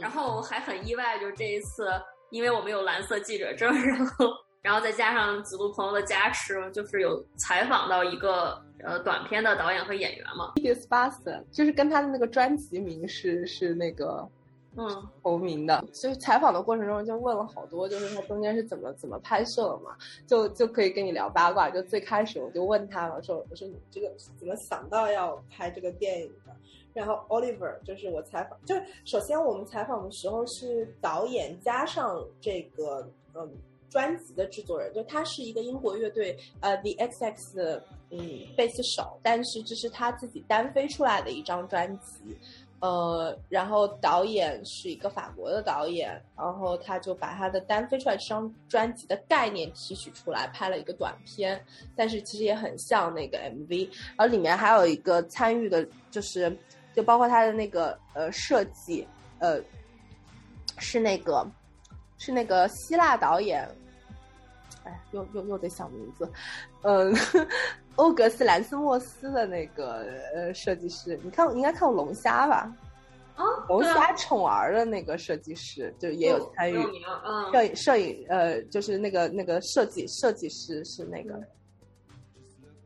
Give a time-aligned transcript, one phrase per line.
[0.00, 1.88] 然后还很意外，就是这一次，
[2.30, 4.26] 因为我们有蓝色记者证，然后
[4.62, 10.52] 然后再加上子路朋友的加持，就是有采访到一个呃短片的导演和演员嘛。
[10.56, 14.28] d i s p a s t 就是跟他的那个专辑名是是那个
[14.76, 21.70] 嗯同名的，所以采访的过程中就问了好多，就是他中间是怎么怎么拍摄的嘛，就就可以跟你聊八卦。
[21.70, 26.52] 就最开始我就问他了，说我说你这个怎么想到要拍这个电影的？
[26.96, 33.52] 然后 Oliver 就是我采访，就是首先我们采访的时候是导演加上这个嗯
[33.90, 38.18] 专辑的制作人，就他是一个英国乐队呃 The XX 嗯
[38.56, 42.34] 贝斯手，但是这是他自己单飞出来的一张专辑，
[42.80, 51.62] 呃，然后导演是一个法国的导演，然后他就把他的单飞出来这张专辑的概念提取出来拍了一个短片，
[51.94, 56.56] 但是其实也很像那个 MV，然后里面还有一个参与的就是。
[56.96, 59.06] 就包括他的那个呃设计，
[59.38, 59.60] 呃，
[60.78, 61.46] 是那个
[62.16, 63.68] 是那个希腊导演，
[64.84, 66.26] 哎，又又又得想名字，
[66.80, 67.14] 嗯，
[67.96, 72.74] 欧格斯兰斯莫斯的那个呃设计师，你看应该看过龙虾吧？
[73.34, 76.78] 啊，龙虾宠儿的那个设计师就也有参与，
[77.26, 81.38] 嗯，摄影摄影呃就是那个那个设计设计师是那个，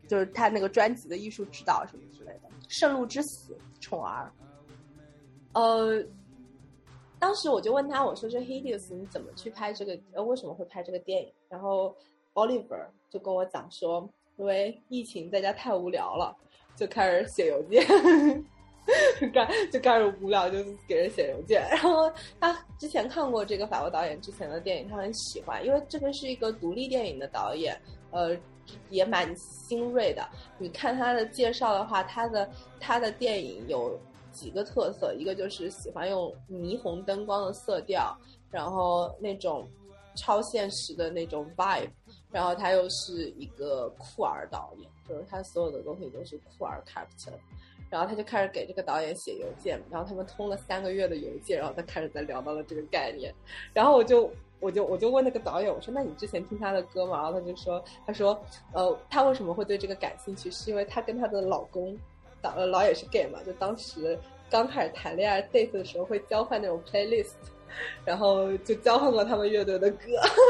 [0.09, 3.53] 就是他那个专辑的艺术指导什么之类的，《圣路之死》。
[3.91, 4.33] 宠儿，
[5.53, 6.01] 呃，
[7.19, 9.99] 当时我就问他，我说：“这 Hideous 你怎么去拍这个？
[10.13, 11.93] 呃，为什么会拍这个电影？”然后
[12.35, 16.37] Oliver 就跟我讲说：“因为疫情在家太无聊了，
[16.77, 17.85] 就开始写邮件，
[19.35, 21.61] 干就开始无聊就给人写邮件。
[21.69, 27.77] 然后他之前看过这个法国导演之前的电影，他很喜欢，因为这个是一个独立电影的导演，
[28.13, 28.39] 呃。”
[28.89, 30.29] 也蛮新锐的。
[30.59, 33.99] 你看他的介绍的话，他的他的电影有
[34.33, 38.17] 几个特色，一个就是喜欢用霓虹灯光的色调，
[38.51, 39.69] 然后那种
[40.15, 41.91] 超现实的那种 vibe，
[42.31, 47.33] 然后他又是一个酷儿导演，就是他所有的东西都是酷儿 captain。
[47.89, 53.35] 然后他就开始给这个导演写邮件，然后他们通了三个月的邮件，然后他开始在聊到了这个概念，
[53.73, 54.31] 然后我就。
[54.61, 57.23] 我就我就问那个导演，我说那你之前听他的歌吗？
[57.23, 58.39] 然后他就说，他说，
[58.73, 60.51] 呃，他为什么会对这个感兴趣？
[60.51, 61.99] 是因为他跟他的老公，
[62.43, 64.19] 导呃老也是 gay 嘛，就当时
[64.51, 67.33] 刚开始谈恋爱 date 的时候会交换那种 playlist。
[68.05, 69.99] 然后就交换过他们乐队的歌，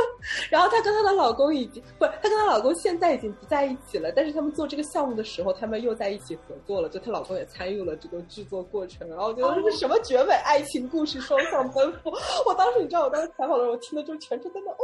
[0.51, 4.13] 然后她跟她的老公已经不是，她跟她老公现在已经不在一起了。
[4.13, 9.09] 但是他们做这个项目的时候，他们又在一起合作了，就她老公也参与了这个制作过程。
[9.09, 12.11] 然后我觉得这是什么绝美爱情故事，双向奔赴。
[12.47, 14.77] 我当时你知道，我当时采访的时候，我听的就全程在那哦，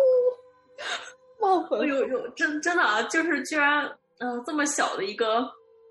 [1.41, 1.87] 冒粉。
[1.87, 3.87] 有有真真的啊，就是居然
[4.19, 5.41] 嗯这么小的一个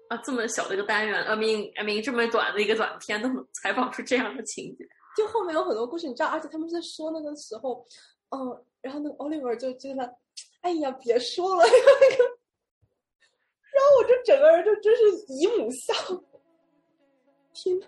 [0.08, 4.86] 啊这么小的一个单元，I mean I mean 这么短的一个短片都能采访出这样的情节。
[5.16, 7.86] 就后面有很多故事，你知道，而且他们在说那个时候，
[8.30, 10.14] 嗯，然后那个 Oliver 就觉得，
[10.62, 12.24] 哎呀，别说了，那个，
[13.72, 15.94] 然后我就整个人就真是姨母笑。
[17.54, 17.80] 天，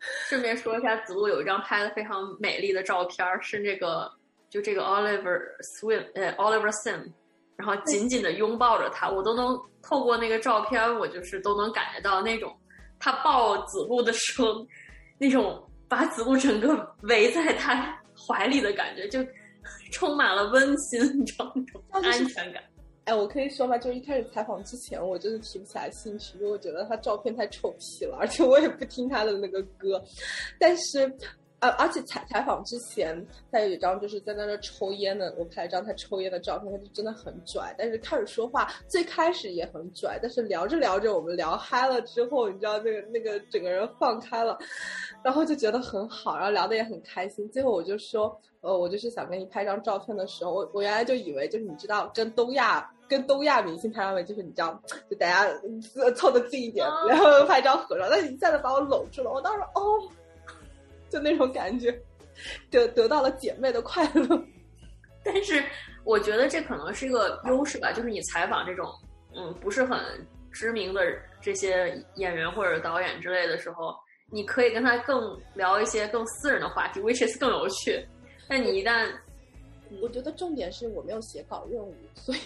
[0.00, 4.10] 顺便说一下，子路有一张拍的非常美丽的照片，是那个
[4.48, 7.12] 就这个 Oliver Swim，呃，Oliver Sim，
[7.56, 12.58] 然后紧紧的拥抱着他，我都能透过那个照片，我就是都能感觉到那种
[12.98, 14.66] 他抱子路的时候
[15.18, 15.62] 那种。
[15.88, 19.24] 把子路整个围在他怀里的感觉，就
[19.90, 22.62] 充满了温馨，你知道那种安全感。
[23.04, 23.78] 哎，我可以说吧？
[23.78, 30.02] 就一开始采访之前，我真的提不起来兴趣，因为我觉得他照片太丑屁了，而且我也不听他的那个歌。
[30.58, 31.10] 但是。
[31.60, 37.74] 呃，而且采采访之前，他有一张就是在那那抽烟的，我拍一张他抽烟的照片，他就真的很拽。
[37.76, 44.56] 但是开始说话，最开始也很拽，但是聊着聊着，我们聊嗨了之后，你知道那个那个整个人放开了，
[45.24, 47.48] 然后就觉得很好，然后聊得也很开心。
[47.50, 54.80] 最后我就说，呃，我就是想跟你拍张照片的时候，我我原来就以为就是你知道跟东亚跟东亚明星拍照片，就是你知道
[55.10, 55.52] 就大家
[56.14, 58.06] 凑得近一点，然后拍张合照。
[58.08, 60.08] 但是一下子把我搂住了，我当时哦。
[61.08, 61.92] 就那种感觉，
[62.70, 64.44] 得得到了姐妹的快乐。
[65.24, 65.62] 但是
[66.04, 68.86] 我觉得这可能是一个优势吧，就是你采访这种
[69.34, 69.98] 嗯不是很
[70.50, 71.02] 知名的
[71.40, 73.94] 这些演员或者导演之类的时候，
[74.30, 78.02] 你可以跟他更聊一些更私人的话题，which is 更有趣。
[78.48, 79.12] 但你一旦，
[80.00, 82.38] 我觉得重点是我没有写稿任务，所以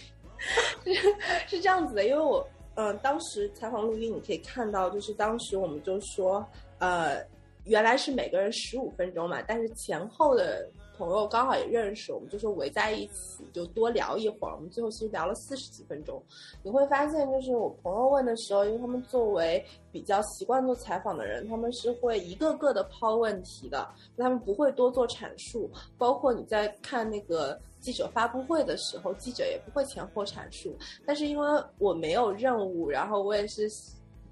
[1.47, 2.05] 是这样子的。
[2.05, 2.44] 因为我
[2.75, 6.44] 嗯，当时采访录音你可以看到，就是当时我们就说
[6.79, 7.23] 呃。
[7.64, 14.55] 原来是每个人十五分钟嘛，但是前后的朋友刚好也认识，我们就是围在一起就多聊一会儿。
[14.55, 16.23] 我们最后其实聊了四十几分钟。
[16.62, 25.70] 你会发现，就是我朋友问的时候，因为他们作为比较习惯做采访的人，他们是会一个个的抛问题的，他们不会多做阐述。
[25.97, 30.76] 包括你在看那个记者发布会的时候，记者也不会前后阐述。
[31.06, 33.70] 但是因为我没有任务，然后我也是。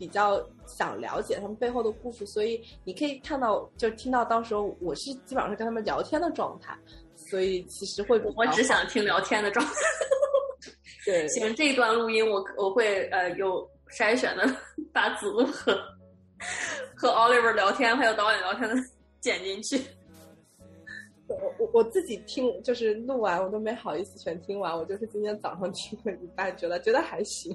[0.00, 6.74] 比较想了解他们背后的故事，所以你可以看到，就听到到时候我是基本上是跟他们聊天的状态，
[7.14, 9.72] 所以其实会我只想听聊天的状态。
[11.04, 14.56] 对，行，这一段录音我我会呃有筛选的，
[14.90, 15.78] 把子路和
[16.96, 18.74] 和 Oliver 聊天还有导演聊天的
[19.20, 19.82] 剪进去。
[21.28, 27.54] 我我我自己听就是录完我都没好意思全听完，我就是今天早上听了一半，觉得觉得还行。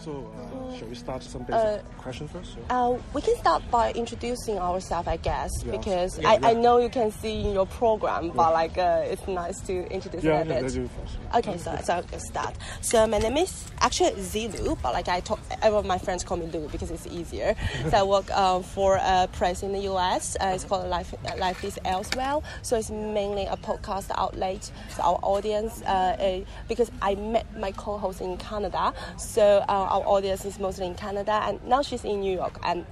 [0.00, 2.56] So, uh, shall we start some basic uh, questions first?
[2.70, 5.72] Uh, we can start by introducing ourselves, I guess, yeah.
[5.72, 6.48] because yeah, I, yeah.
[6.48, 10.24] I know you can see in your program, but like uh, it's nice to introduce
[10.24, 10.62] yeah, a bit.
[10.62, 11.16] Yeah, do first.
[11.34, 12.54] Okay, so so I'll start.
[12.80, 16.46] So my name is actually Zilu, but like I talk, all my friends call me
[16.46, 17.54] Lu because it's easier.
[17.90, 20.36] so I work um, for a press in the US.
[20.40, 22.40] Uh, it's called Life Life is Elsewhere.
[22.62, 24.70] So it's mainly a podcast outlet.
[24.94, 30.58] So our audience, uh, because I met my co-host in Canada, so our audience is
[30.58, 32.84] mostly in Canada, and now she's in New York and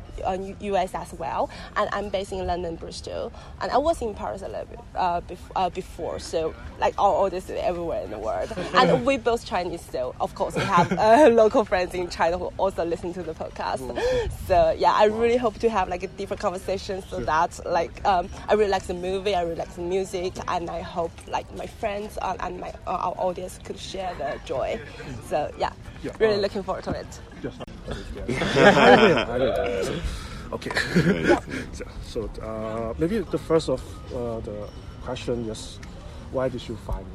[0.60, 1.50] US as well.
[1.76, 5.20] And I'm based in London, Bristol, and I was in Paris a little bit uh,
[5.22, 6.18] bef- uh, before.
[6.18, 10.34] So like all, audience is everywhere in the world, and we both Chinese, so of
[10.34, 13.74] course we have uh, local friends in China who also listen to the podcast.
[14.46, 18.28] So yeah, I really hope to have like a different conversation so that like um,
[18.48, 21.66] I really like the movie, I really like the music, and I hope like my
[21.66, 24.80] friends and, and my uh, our audience could share the joy.
[25.28, 25.72] So yeah,
[26.02, 27.20] yeah really uh, looking forward to it.
[30.52, 30.70] okay.
[31.72, 33.82] so, so uh, maybe the first of
[34.14, 34.68] uh, the
[35.02, 35.78] question is,
[36.32, 37.06] why did you find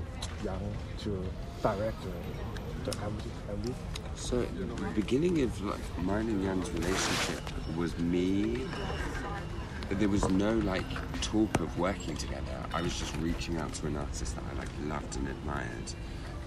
[0.43, 0.59] Yann
[0.99, 1.23] to
[1.61, 3.73] direct the, the MV?
[4.15, 7.41] So the beginning of like mine and Yann's relationship
[7.75, 8.65] was me.
[9.89, 10.85] There was no like
[11.21, 12.63] talk of working together.
[12.73, 15.93] I was just reaching out to an artist that I like loved and admired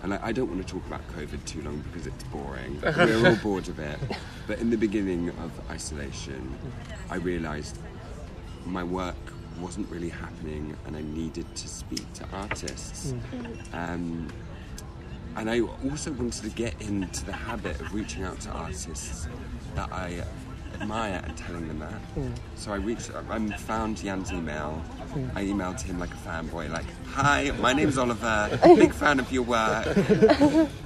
[0.03, 2.81] and I, I, don't want to talk about COVID too long because it's boring.
[2.83, 3.99] We're all bored of it.
[4.49, 6.59] But in the beginning of isolation,
[7.09, 7.79] I realised
[8.67, 9.15] my work
[9.61, 13.13] wasn't really happening and I needed to speak to artists.
[13.13, 13.55] Mm.
[13.73, 14.29] Um,
[15.37, 19.29] and I also wanted to get into the habit of reaching out to artists
[19.77, 20.25] that I
[20.83, 22.15] admire and telling them that.
[22.17, 22.35] Mm.
[22.57, 24.83] So I reached, I found Yann's email.
[25.15, 25.37] Mm.
[25.37, 28.59] I emailed him like a fanboy, like, "Hi, my name's Oliver.
[28.77, 29.87] Big fan of your work."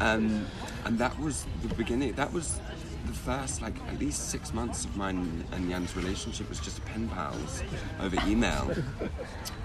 [0.00, 0.46] Um,
[0.84, 2.12] and that was the beginning.
[2.14, 2.60] That was
[3.06, 7.08] the first, like, at least six months of mine and Yann's relationship was just pen
[7.08, 7.62] pals
[8.00, 8.70] over email.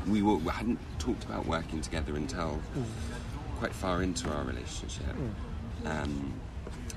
[0.07, 2.83] We, were, we hadn't talked about working together until mm.
[3.59, 5.15] quite far into our relationship.
[5.83, 6.03] Mm.
[6.03, 6.33] Um,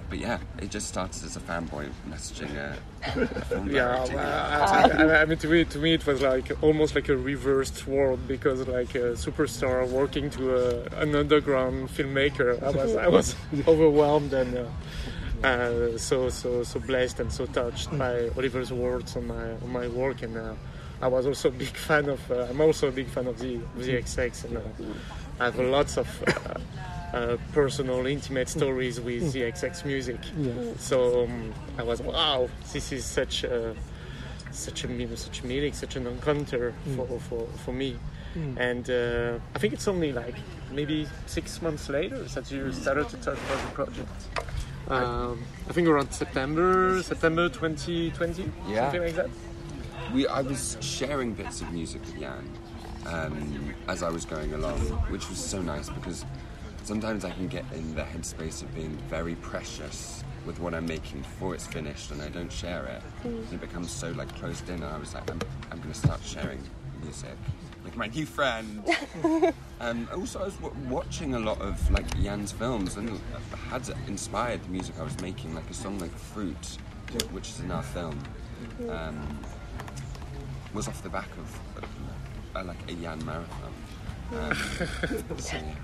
[0.09, 5.25] but yeah, it just started as a fanboy messaging a, a yeah, I, I, I,
[5.25, 8.95] mean, to me, to me, it was like almost like a reversed world because like
[8.95, 13.37] a superstar working to a, an underground filmmaker, I was, I was
[13.67, 14.59] overwhelmed and.
[14.59, 14.65] Uh,
[15.43, 19.87] uh, so so so blessed and so touched by Oliver's words on my on my
[19.89, 20.55] work, and uh,
[21.03, 22.31] I was also a big fan of.
[22.31, 24.61] Uh, I'm also a big fan of the of the XX, and uh,
[25.41, 26.09] I have lots of
[27.15, 30.19] uh, personal, intimate stories with the XX music.
[30.37, 30.53] Yeah.
[30.79, 33.75] So um, I was wow, this is such a
[34.51, 36.97] such a such a meeting, such an encounter mm.
[36.97, 37.99] for, for, for me.
[38.37, 38.57] Mm.
[38.59, 40.35] And uh, I think it's only like
[40.73, 44.11] maybe six months later that you started to talk about the project.
[44.89, 48.83] Um, I think around September, September 2020, yeah.
[48.83, 49.31] something like that.
[50.13, 52.49] We, I was sharing bits of music with Yann
[53.07, 54.79] um, as I was going along,
[55.11, 56.25] which was so nice because
[56.85, 61.21] sometimes I can get in the headspace of being very precious with what I'm making
[61.21, 63.27] before it's finished and I don't share it.
[63.27, 63.55] Mm.
[63.55, 66.21] It becomes so like closed in and I was like, I'm, I'm going to start
[66.23, 66.63] sharing
[67.03, 67.37] music
[67.85, 68.85] Like my new friend.
[69.81, 73.21] um, also, I was w- watching a lot of like Yann's films and it
[73.71, 76.79] had inspired the music I was making, like a song like Fruit,
[77.33, 78.19] which is in our film,
[78.91, 79.39] um,
[80.75, 81.85] was off the back of
[82.55, 83.73] uh, like a Yann marathon.
[84.35, 84.55] Um,
[85.39, 85.75] so, yeah.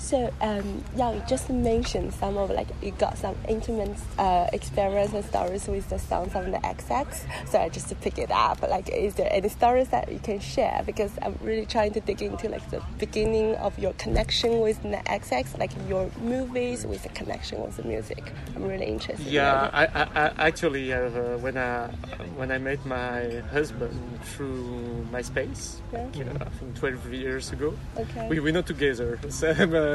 [0.00, 5.12] So, um, yeah, you just mentioned some of like you got some intimate uh, experience
[5.12, 7.48] and stories with the sounds of the XX.
[7.48, 8.62] So I just to pick it up.
[8.62, 10.82] Like, is there any stories that you can share?
[10.86, 14.96] Because I'm really trying to dig into like the beginning of your connection with the
[15.06, 18.32] XX, like your movies with the connection with the music.
[18.56, 19.26] I'm really interested.
[19.26, 21.88] Yeah, in I, I, actually uh, when I
[22.36, 26.04] when I met my husband through MySpace, Yeah.
[26.14, 27.74] like, uh, I think 12 years ago.
[27.98, 28.28] Okay.
[28.28, 29.89] We, we're not together same, uh,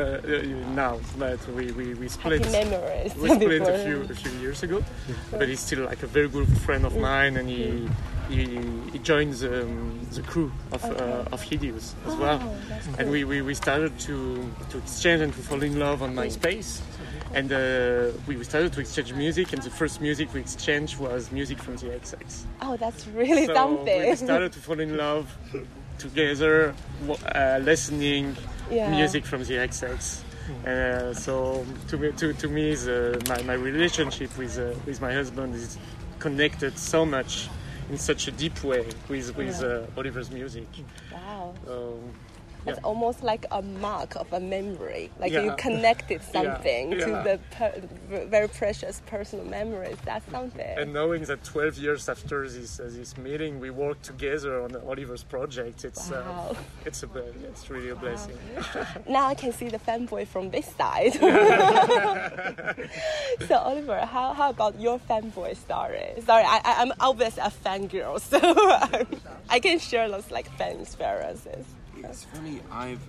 [0.75, 2.41] now, but we, we, we split.
[2.41, 4.83] We split a few a few years ago,
[5.31, 7.87] but he's still like a very good friend of mine, and he
[8.29, 8.59] he,
[8.91, 12.39] he joins um, the crew of uh, of Hideous as well.
[12.41, 16.01] Oh, that's And we, we, we started to, to exchange and to fall in love
[16.01, 16.81] on MySpace.
[17.33, 21.59] And uh, we started to exchange music, and the first music we exchanged was music
[21.59, 22.45] from the XX.
[22.61, 24.09] Oh, that's really so something.
[24.09, 25.35] we started to fall in love
[25.97, 26.73] together,
[27.33, 28.35] uh, listening
[28.69, 28.89] Yeah.
[28.95, 30.21] music from the XX.
[30.65, 35.11] Uh, so to me, to, to me the, my, my relationship with, uh, with my
[35.13, 35.77] husband is
[36.19, 37.49] connected so much
[37.89, 39.67] in such a deep way with, with Yeah.
[39.67, 40.67] uh, Oliver's music.
[41.11, 41.53] wow.
[41.65, 41.99] So,
[42.67, 45.11] It's almost like a mark of a memory.
[45.19, 47.23] Like you connected something to yeah.
[47.23, 47.81] the per-
[48.25, 49.97] very precious personal memories.
[50.05, 50.77] That's something.
[50.77, 55.23] And knowing that 12 years after this uh, this meeting, we worked together on Oliver's
[55.23, 56.51] project, it's Wow.
[56.51, 56.55] uh,
[56.85, 57.09] it's a
[57.49, 58.37] it's really a blessing.
[59.07, 61.13] now I can see the fanboy from this side.
[63.47, 66.13] so Oliver, how, how about your fanboy story?
[66.25, 68.39] Sorry, I, I'm obviously a fangirl, so
[69.49, 71.65] I can share those like fan experiences.
[71.97, 72.99] It's funny, I've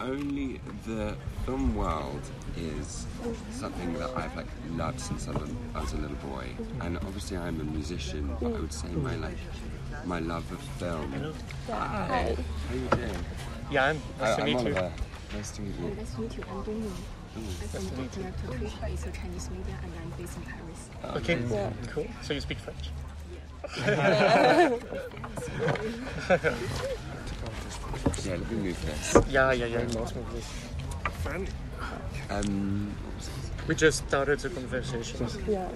[0.00, 2.20] only the film world
[2.56, 3.06] is
[3.50, 6.46] something that I've like loved since I was, a little boy,
[6.80, 8.34] and obviously I'm a musician.
[8.40, 9.36] But I would say my like
[10.04, 11.34] my love of film.
[11.70, 12.36] Hi.
[12.68, 13.24] How are you doing?
[13.70, 14.74] Yann, nice to I'm meet you.
[15.34, 15.94] Nice to meet you.
[15.96, 16.44] Nice to meet you.
[16.50, 16.90] I'm Dongyu.
[17.38, 18.92] Oh, I'm from the director Trisha.
[18.92, 20.90] It's a Chinese media, and I'm based in Paris.
[21.04, 21.70] Oh, okay, Yeah.
[21.88, 22.06] cool.
[22.22, 22.90] So you speak French?
[23.78, 24.78] Yeah,
[28.26, 29.16] let me move this.
[29.28, 29.78] Yeah, yeah, yeah.
[29.78, 30.48] Let's move this.
[32.30, 33.68] Um, what was it?
[33.68, 35.28] We just started the conversation.
[35.48, 35.68] Yeah.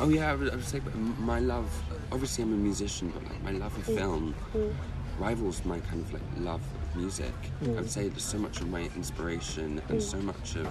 [0.00, 0.80] Oh yeah, I would, I would say
[1.18, 1.70] my love.
[2.12, 4.34] Obviously, I'm a musician, but like my love of film
[5.18, 7.32] rivals my kind of like love of music.
[7.64, 10.66] I would say there's so much of my inspiration and so much of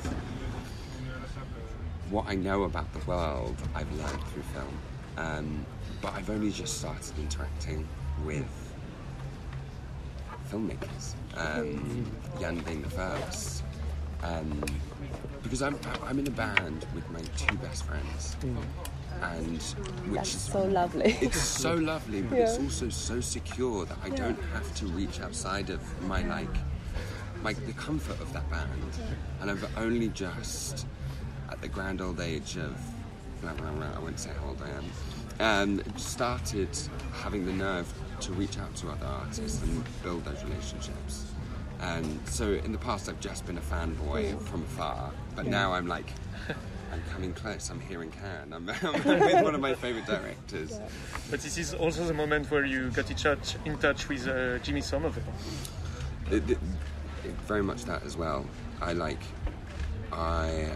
[2.10, 4.80] what I know about the world I've learned through film.
[5.18, 5.66] Um,
[6.02, 7.88] but I've only just started interacting
[8.24, 8.67] with
[10.52, 11.14] filmmakers.
[11.36, 12.06] Um,
[12.40, 13.64] Yann being the first.
[14.24, 14.64] Um,
[15.44, 18.36] because I'm I'm in a band with my two best friends,
[19.22, 19.62] and
[20.10, 21.18] which That's is so lovely.
[21.22, 25.70] it's so lovely, but it's also so secure that I don't have to reach outside
[25.70, 26.56] of my like,
[27.44, 28.70] my the comfort of that band,
[29.42, 30.86] and I've only just
[31.50, 32.76] at the grand old age of
[33.42, 34.70] blah, blah, blah, I won't say how old I
[35.46, 36.70] am, um, started
[37.14, 41.26] having the nerve to reach out to other artists and build those relationships.
[41.80, 45.88] And so in the past, I've just been a fanboy from afar, but now I'm
[45.88, 46.10] like,
[46.92, 47.70] I'm coming close.
[47.70, 48.54] I'm here in Cannes.
[48.54, 50.80] I'm, I'm with one of my favorite directors.
[51.30, 54.58] But this is also the moment where you got in touch, in touch with uh,
[54.60, 55.24] Jimmy Somerville.
[56.32, 58.46] It, it, it- very much that as well.
[58.82, 59.20] I like,
[60.14, 60.70] I,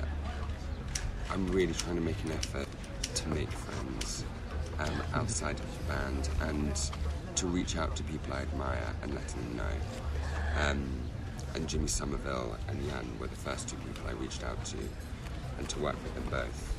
[1.31, 2.67] I'm really trying to make an effort
[3.15, 4.25] to make friends
[4.79, 6.91] um, outside of the band and
[7.41, 10.63] to reach out to people I admire and letting them know.
[10.63, 10.88] Um,
[11.55, 14.77] and Jimmy Somerville and Yann were the first two people I reached out to,
[15.57, 16.75] and to work with them both.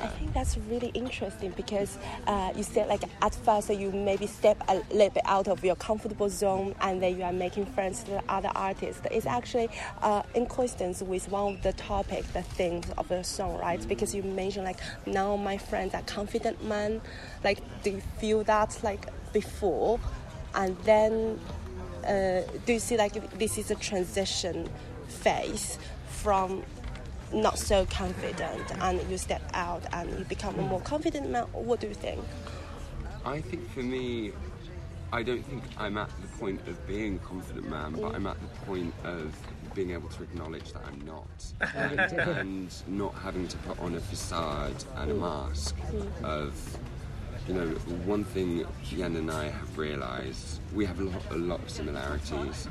[0.00, 4.62] I think that's really interesting because uh, you said like at first you maybe step
[4.68, 8.22] a little bit out of your comfortable zone and then you are making friends with
[8.28, 9.02] other artists.
[9.10, 9.68] It's actually
[10.00, 13.86] uh, in coincidence with one of the topic, the themes of the song, right?
[13.88, 17.00] Because you mentioned like now my friends are confident men.
[17.42, 20.00] Like, do you feel that like before,
[20.54, 21.38] and then
[22.04, 24.68] uh, do you see like this is a transition
[25.08, 26.62] phase from
[27.32, 31.78] not so confident and you step out and you become a more confident man what
[31.78, 32.24] do you think
[33.24, 34.32] I think for me,
[35.12, 38.40] I don't think I'm at the point of being a confident man, but I'm at
[38.40, 39.36] the point of
[39.74, 41.74] being able to acknowledge that I'm not.
[41.74, 42.00] And,
[42.38, 45.76] and not having to put on a facade and a mask
[46.22, 46.78] of,
[47.48, 47.66] you know,
[48.04, 52.68] one thing Yann and I have realised, we have a lot, a lot of similarities,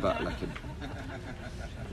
[0.00, 0.48] but like a,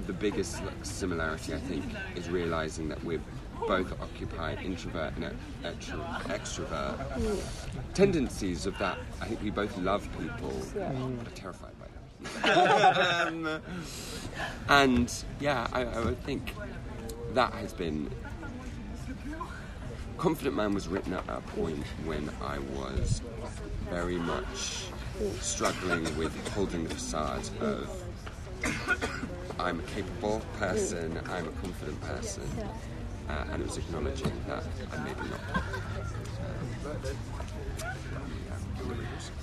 [0.06, 1.86] the biggest like, similarity I think
[2.16, 3.22] is realizing that we're
[3.68, 5.34] both occupy introvert and
[5.64, 6.98] extro- extrovert
[7.94, 8.98] tendencies of that.
[9.22, 13.46] I think we both love people, but are terrified by them.
[13.48, 13.62] um,
[14.70, 16.54] and yeah, I, I would think
[17.34, 18.10] that has been.
[20.20, 23.22] Confident Man was written at a point when I was
[23.90, 24.84] very much
[25.40, 27.90] struggling with holding the facade of
[29.58, 32.44] I'm a capable person, I'm a confident person,
[33.30, 35.64] uh, and it was acknowledging that I'm maybe not.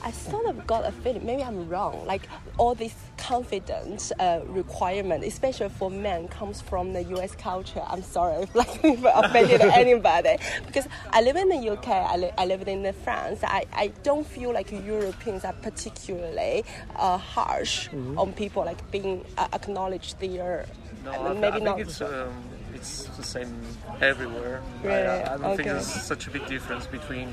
[0.02, 5.24] I sort of got a feeling, maybe I'm wrong, like all this confidence uh, requirement,
[5.24, 7.82] especially for men, comes from the US culture.
[7.86, 10.36] I'm sorry if like if I offended anybody,
[10.66, 13.40] because I live in the UK, I, li- I live in France.
[13.42, 19.48] I, I don't feel like Europeans are particularly uh, harsh on people like being uh,
[19.52, 20.66] acknowledged their,
[21.04, 21.76] No, I I, mean, th- maybe I not.
[21.76, 22.32] think it's um,
[22.74, 23.60] it's the same
[24.00, 24.62] everywhere.
[24.82, 25.02] I- Really?
[25.06, 27.28] I, I don't think there's such a big difference between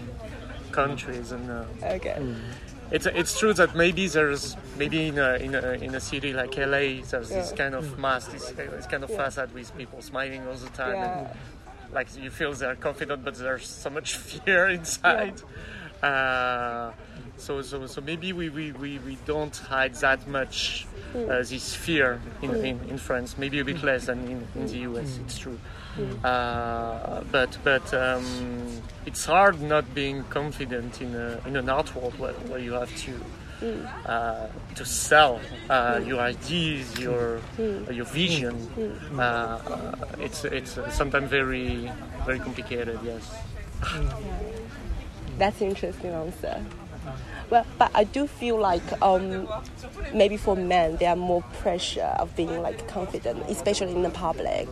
[0.73, 2.17] countries, and uh, okay.
[2.91, 6.57] it's it's true that maybe there's maybe in a in a, in a city like
[6.57, 10.55] LA there's this kind of mask, this, this kind of facade with people smiling all
[10.55, 11.19] the time, Yeah.
[11.19, 11.27] and
[11.93, 15.41] like you feel they're confident, but there's so much fear inside.
[16.01, 16.91] Uh,
[17.37, 22.19] so, so, so maybe we, we, we, we don't hide that much uh, this fear
[22.41, 23.37] in, in, in France.
[23.37, 25.19] Maybe a bit less than in, in the US.
[25.25, 25.57] It's true.
[26.23, 32.17] Uh, but but um, it's hard not being confident in a, in an art world
[32.17, 33.13] where, where you have to
[34.05, 37.39] uh, to sell uh, your ideas, your
[37.91, 38.55] your vision.
[39.17, 41.91] Uh, uh, it's it's sometimes very
[42.25, 42.99] very complicated.
[43.03, 43.35] Yes.
[45.37, 46.63] That's an interesting answer.
[47.49, 49.47] Well, but I do feel like um,
[50.13, 54.67] maybe for men there are more pressure of being like confident, especially in the public.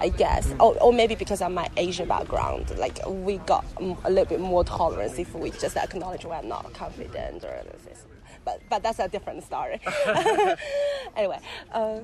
[0.00, 3.64] I guess, or, or maybe because of my Asian background, like we got
[4.04, 8.04] a little bit more tolerance if we just acknowledge we're not confident or this.
[8.44, 9.80] But but that's a different story.
[11.16, 11.38] anyway.
[11.72, 12.00] Uh,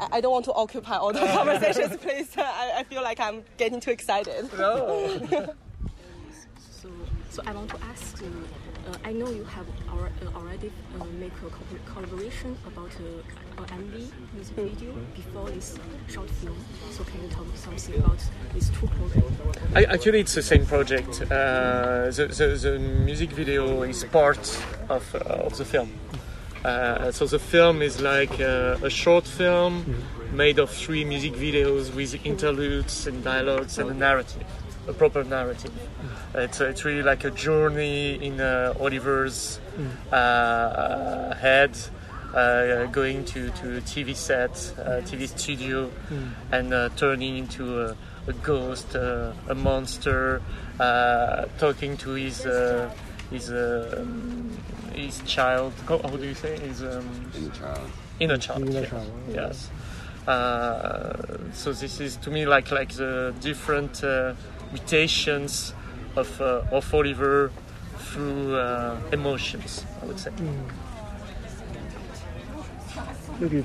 [0.00, 2.28] I- I don't want to occupy all the conversations, please.
[2.36, 4.50] I, I feel like I'm getting too excited.
[4.50, 5.54] So,
[7.30, 8.32] so I want to ask you.
[8.86, 13.66] Uh, I know you have al- uh, already uh, make a collaboration about uh, a
[13.66, 16.56] MV music video before this short film.
[16.90, 18.18] So can you tell me something about
[18.52, 19.58] these two projects?
[19.74, 21.22] I, actually, it's the same project.
[21.22, 25.90] Uh, the, the, the music video is part of, uh, of the film.
[26.62, 31.94] Uh, so the film is like uh, a short film made of three music videos
[31.94, 34.44] with interludes and dialogues and a narrative,
[34.88, 35.72] a proper narrative.
[36.34, 39.60] It's, it's really like a journey in uh, Oliver's
[40.12, 41.76] uh, head,
[42.34, 45.90] uh, going to, to a TV set, a TV studio,
[46.52, 50.42] and uh, turning into a, a ghost, uh, a monster,
[50.80, 52.90] uh, talking to his uh,
[53.30, 54.04] his uh,
[54.94, 55.72] his child.
[55.88, 56.58] How, how do you say?
[56.58, 57.90] His um, In the child.
[58.20, 58.62] inner child.
[58.68, 58.90] Inner yes.
[58.90, 59.70] child, Yes.
[60.26, 64.32] Uh, so this is to me like like the different uh,
[64.72, 65.74] mutations
[66.16, 67.50] of uh, of Oliver
[67.98, 69.84] through uh, emotions.
[70.02, 70.30] I would say.
[73.40, 73.64] Maybe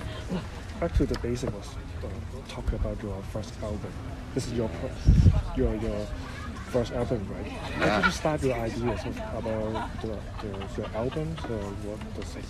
[0.80, 1.68] back to the basic was
[2.04, 2.08] uh,
[2.48, 3.92] talk about your first album.
[4.34, 4.70] This is your
[5.56, 6.08] your your
[6.70, 7.52] first album, right?
[7.52, 9.02] How did you start your ideas
[9.36, 11.36] about the, the, your album?
[11.42, 12.46] So what does it?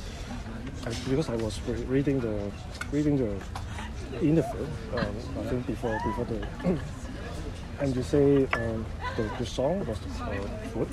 [0.85, 2.51] And because I was re- reading the
[2.91, 3.31] reading the
[4.21, 6.79] interview, um, I think before before the.
[7.79, 10.89] And you say um, the, the song was uh, Fruit.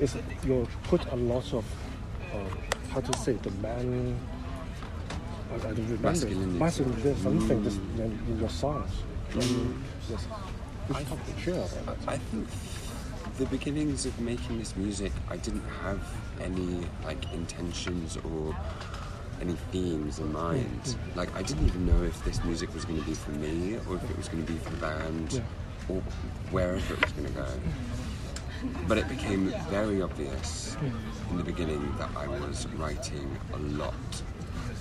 [0.00, 1.64] Is you put a lot of
[2.34, 2.38] uh,
[2.92, 4.18] how to say the man
[5.50, 6.08] I, I don't remember.
[6.08, 6.58] Masculinity.
[6.58, 8.90] Masculinity, something just in, in your songs.
[9.34, 10.26] Um, yes.
[10.88, 12.08] Would you talk share about that?
[12.08, 12.48] I think
[13.38, 16.00] the beginnings of making this music, I didn't have
[16.42, 18.56] any like intentions or
[19.40, 20.96] any themes in mind.
[21.14, 23.96] Like I didn't even know if this music was going to be for me or
[23.96, 25.40] if it was going to be for the band Yeah.
[25.88, 26.00] Or
[26.50, 27.46] wherever it was going to go.
[28.88, 30.76] But it became very obvious
[31.30, 33.94] in the beginning that I was writing a lot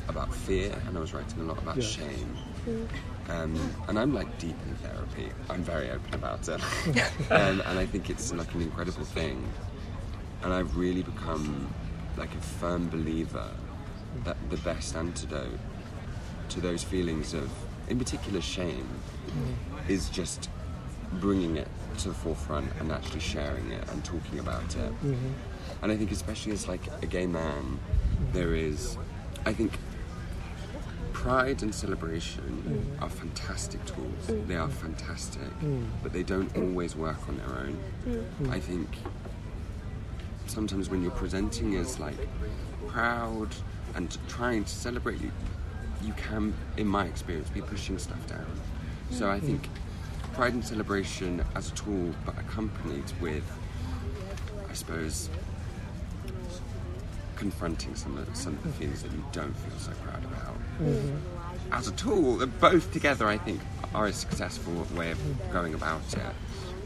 [0.08, 1.84] about fear and I was writing a lot about Yeah.
[1.84, 2.38] shame.
[3.30, 3.56] Um,
[3.88, 5.32] and I'm like deep in therapy.
[5.50, 6.62] I'm very open about it.
[7.32, 9.52] um, and I think it's like an incredible thing.
[10.44, 11.68] And I've really become
[12.18, 13.50] like a firm believer
[14.24, 15.60] that the best antidote
[16.50, 17.50] to those feelings of,
[17.90, 18.88] in particular, shame,
[19.90, 20.50] is just
[21.16, 21.68] bringing it
[22.00, 24.92] to the forefront and actually sharing it and talking about it.
[24.92, 25.32] Mm-hmm.
[25.82, 27.80] And I think, especially as like a gay man,
[28.34, 28.98] there is,
[29.46, 29.74] I think,
[31.14, 32.44] pride and celebration
[32.98, 33.02] mm.
[33.02, 34.28] are fantastic tools.
[34.28, 34.48] Mm.
[34.48, 35.86] They are fantastic, mm.
[36.04, 38.52] but they don't always work on their own.
[38.52, 38.88] I think
[40.46, 42.18] sometimes when you're presenting as like
[42.88, 43.50] proud
[43.96, 45.32] and trying to celebrate you,
[46.04, 48.46] you can, in my experience, be pushing stuff down.
[49.10, 49.70] So I think
[50.36, 53.44] pride and celebration as a tool, but accompanied with,
[54.70, 55.30] I suppose,
[57.38, 60.56] confronting some of, some of the things that you don't feel so proud about.
[61.72, 63.62] As a tool, both together, I think,
[63.94, 65.20] are a successful way of
[65.54, 66.22] going about it.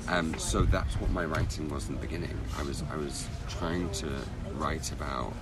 [0.08, 2.40] Um, so that's what my writing was in the beginning.
[2.58, 4.10] I was I was trying to
[4.54, 5.34] write about.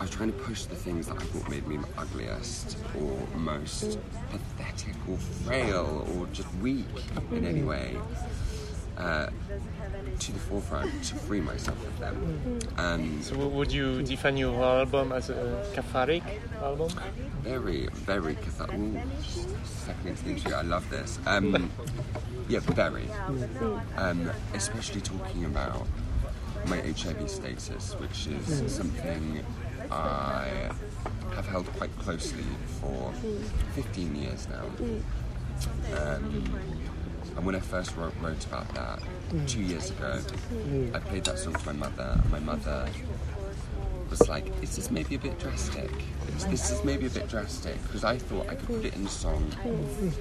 [0.00, 3.98] I was trying to push the things that I thought made me ugliest or most
[4.30, 6.86] pathetic or frail or just weak
[7.32, 7.98] in any way
[8.96, 9.28] uh,
[10.18, 12.58] to the forefront to free myself of them.
[12.78, 16.22] Um, So would you define your album as a cathartic
[16.62, 16.90] album?
[17.42, 18.78] very, very cathartic.
[18.78, 19.00] Ooh,
[19.64, 21.18] second into the interview, I love this.
[21.26, 21.70] Um,
[22.48, 23.06] yeah, very.
[23.96, 25.86] Um, especially talking about
[26.66, 29.44] my HIV status, which is something
[29.90, 30.70] I
[31.34, 32.44] have held quite closely
[32.80, 33.12] for
[33.74, 34.64] 15 years now.
[35.98, 36.60] Um,
[37.36, 39.00] and when I first wrote, wrote about that
[39.46, 40.20] two years ago,
[40.94, 42.18] I played that song to my mother.
[42.22, 42.88] and My mother
[44.08, 45.90] was like, "Is this maybe a bit drastic?
[46.36, 49.06] Is this is maybe a bit drastic?" Because I thought I could put it in
[49.06, 49.52] a song,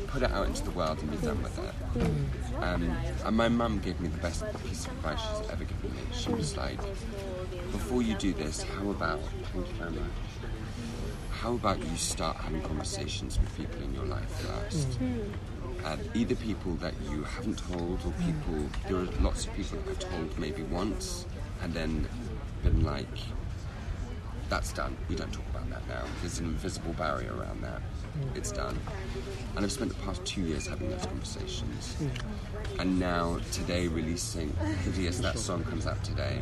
[0.07, 1.73] put it out into the world, and be done with it.
[2.61, 6.01] Um, and my mum gave me the best piece of advice she's ever given me.
[6.13, 6.79] She was like,
[7.71, 9.19] "Before you do this, how about
[9.53, 10.11] thank you very much."
[11.31, 14.99] How about you start having conversations with people in your life first?
[15.85, 18.69] Um, either people that you haven't told, or people.
[18.87, 21.25] There are lots of people that I've told maybe once,
[21.61, 22.09] and then
[22.61, 23.17] been like,
[24.49, 24.97] "That's done.
[25.07, 26.03] We don't talk about that now.
[26.19, 27.81] There's an invisible barrier around that.
[28.35, 28.77] It's done."
[29.55, 31.95] And I've spent the past two years having those conversations,
[32.79, 34.53] and now today releasing
[34.83, 36.41] "Hideous," that song comes out today.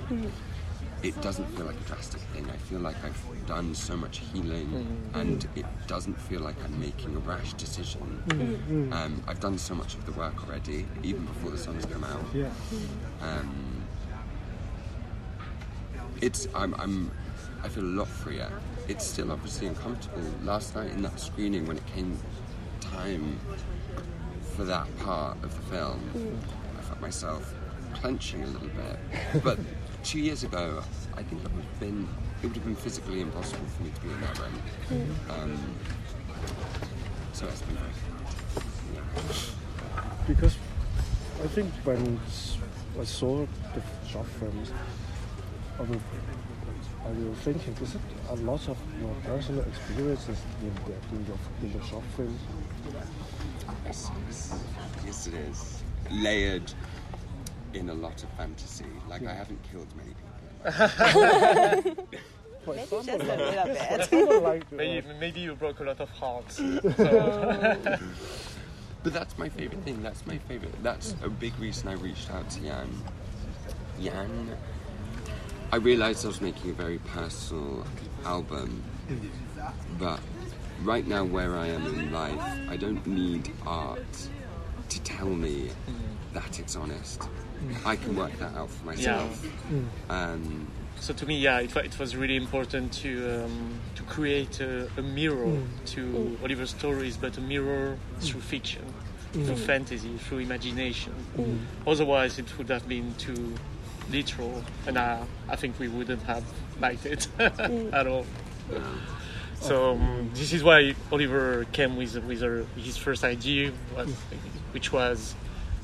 [1.04, 2.50] It doesn't feel like a drastic thing.
[2.50, 4.68] I feel like I've done so much healing,
[5.14, 5.20] mm.
[5.22, 8.24] and it doesn't feel like I'm making a rash decision.
[8.28, 8.58] Mm.
[8.68, 8.94] Mm.
[8.94, 12.26] Um, I've done so much of the work already, even before the song's come out.
[12.34, 12.50] Yeah.
[13.22, 13.84] Um,
[16.22, 17.12] it's I'm, I'm
[17.64, 18.52] I feel a lot freer.
[18.88, 20.24] It's still obviously uncomfortable.
[20.44, 22.18] Last night in that screening, when it came
[22.80, 23.40] time
[24.56, 26.40] for that part of the film,
[26.78, 27.54] I felt myself
[27.96, 29.44] clenching a little bit.
[29.44, 29.60] But
[30.08, 30.82] two years ago,
[31.16, 32.08] I think it would have been
[32.42, 35.16] it would have been physically impossible for me to be in that room.
[35.30, 35.60] Um,
[37.34, 38.66] so it's been very hard.
[38.94, 40.24] Yeah.
[40.28, 40.56] Because
[41.44, 42.58] I think when s-
[43.00, 44.72] I saw the short films,
[45.80, 46.00] I was,
[47.06, 51.66] I was thinking, is it a lot of your personal experiences in the, in the,
[51.68, 52.40] in the short films?
[53.86, 54.64] Yes, yes.
[55.06, 55.84] Yes, it is.
[56.12, 56.72] Layered
[57.78, 58.86] in a lot of fantasy.
[59.10, 62.06] Like, I haven't killed many people.
[62.68, 63.92] Maybe just a little bit.
[63.92, 66.58] example, like Maybe, maybe you broke a lot of hearts.
[66.98, 67.78] So,
[69.04, 70.04] But that's my favorite thing.
[70.04, 70.74] That's my favorite.
[70.84, 72.90] That's a big reason I reached out to Yann.
[74.00, 74.50] Yann,
[75.72, 77.86] I realized I was making a very personal
[78.26, 78.84] album,
[79.98, 80.20] but
[80.84, 84.30] right now, where I am in life, I don't need art
[84.90, 85.70] to tell me
[86.34, 87.30] that it's honest.
[87.86, 89.46] I can work that out for myself.
[90.10, 90.68] Um,
[91.00, 95.02] so to me, yeah, it, it was really important to um, to create a, a
[95.02, 98.84] mirror to Oliver's stories, but a mirror through fiction,
[99.32, 101.14] through fantasy, through imagination.
[101.86, 103.54] Otherwise, it would have been too
[104.10, 106.44] literal, and I, I think we wouldn't have
[106.80, 108.26] liked it at all.
[109.60, 114.14] So um, this is why Oliver came with with her, his first idea, was,
[114.72, 115.36] which was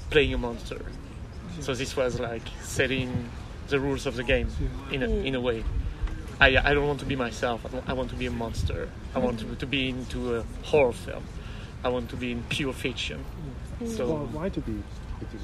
[0.10, 0.82] playing a monster.
[1.62, 3.30] So this was like setting
[3.68, 4.48] the rules of the game
[4.92, 5.64] in a, in a way.
[6.40, 7.66] I, I don't want to be myself.
[7.66, 8.90] I, don't, I want to be a monster.
[9.16, 11.24] I want to, to be into a horror film.
[11.84, 13.24] I want to be in pure fiction.
[13.86, 14.82] So well, why to be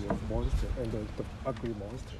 [0.09, 2.15] a monster and the, the ugly monster?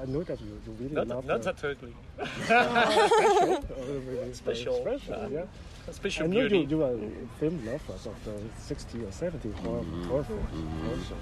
[0.00, 1.94] I know that you, you really not, love not the, that ugly.
[2.50, 3.60] uh,
[4.06, 4.80] really Special.
[4.82, 5.44] special, yeah.
[5.90, 6.58] Special I know beauty.
[6.58, 6.96] you, you are
[7.38, 11.16] film lovers of the 60 or 70 horror, horror films also.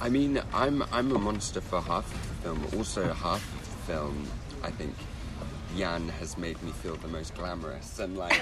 [0.00, 3.92] I mean, I'm I'm a monster for half of the film, also half of the
[3.92, 4.26] film,
[4.62, 4.94] I think
[5.74, 8.34] Yann has made me feel the most glamorous and like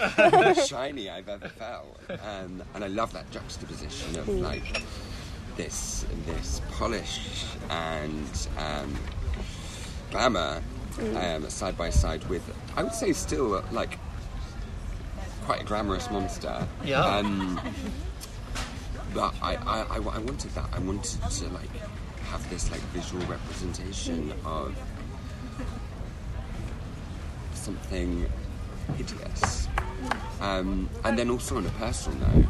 [0.66, 4.82] shiny I've ever felt, um, and I love that juxtaposition of like
[5.56, 8.94] this this polish and um,
[10.10, 10.62] glamour
[11.16, 12.42] um, side by side with
[12.76, 13.98] I would say still like
[15.44, 16.66] quite a glamorous monster.
[16.84, 17.04] Yeah.
[17.04, 17.60] Um,
[19.14, 20.68] but I, I, I, I wanted that.
[20.72, 21.70] I wanted to like
[22.30, 24.76] have this like visual representation of
[27.54, 28.26] something
[28.96, 29.68] hideous.
[30.40, 32.46] Um, and then also on a personal note,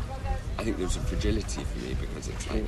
[0.59, 2.65] I think there's a fragility for me because it's like,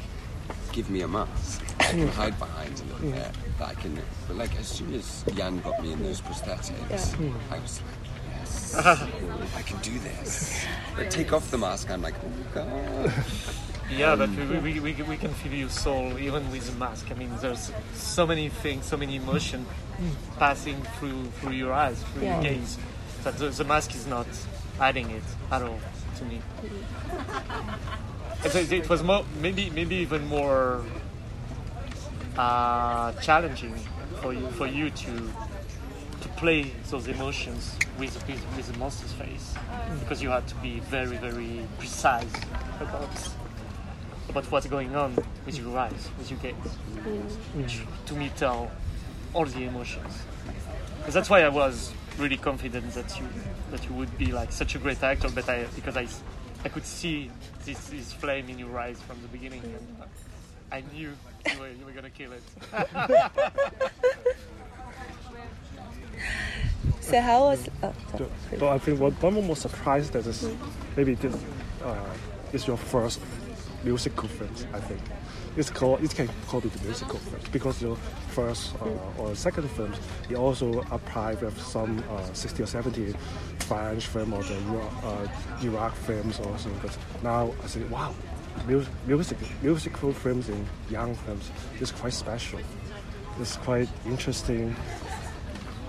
[0.73, 1.65] give me a mask.
[1.81, 3.33] I can hide behind a little bit.
[3.59, 7.15] That I can, but like as soon as Yann got me in those prosthetics,
[7.51, 8.75] I was like, yes,
[9.57, 10.65] I can do this.
[10.95, 13.15] But take off the mask, I'm like, oh god.
[13.91, 17.07] Yeah, but we, we, we, we can feel your soul even with the mask.
[17.11, 19.65] I mean, there's so many things, so many emotion
[20.39, 22.35] passing through through your eyes, through Yeah.
[22.41, 22.79] your gaze,
[23.25, 24.27] that the, the mask is not
[24.81, 25.23] adding it
[25.53, 25.79] at all
[26.19, 26.41] to me.
[28.45, 30.85] It, it, it was more, maybe maybe even more
[32.37, 33.75] uh, challenging
[34.21, 35.31] for you for you to
[36.21, 39.55] to play those emotions with with, with the monster's face
[40.01, 42.33] because you had to be very very precise
[42.81, 43.11] about
[44.29, 47.31] about what's going on with your eyes, with your gaze, mm.
[47.55, 48.71] which to me tell
[49.35, 50.23] all the emotions.
[50.99, 53.27] Because that's why I was really confident that you
[53.71, 56.07] that you would be like such a great actor, but I because I
[56.65, 57.31] I could see
[57.65, 59.87] this, this flame in your eyes from the beginning, and
[60.73, 61.11] I knew
[61.53, 62.43] you were, you were gonna kill it.
[67.07, 67.69] So how was?
[67.85, 68.31] Oh, sorry.
[68.59, 70.57] But I think one, one more surprise that is mm.
[70.97, 71.37] maybe this
[71.85, 71.95] uh,
[72.53, 73.21] is your first
[73.85, 74.51] musical film.
[74.73, 75.01] I think
[75.57, 77.97] it's called it can call it a musical film because the
[78.31, 79.97] first uh, or second films
[80.29, 83.15] you also apply with some uh, 60 or 70
[83.61, 84.57] French film or the
[85.03, 85.29] uh,
[85.63, 86.71] Iraq films also.
[86.83, 88.15] But now I say wow,
[88.67, 92.61] music, music musical films in young films is quite special.
[93.41, 94.75] It's quite interesting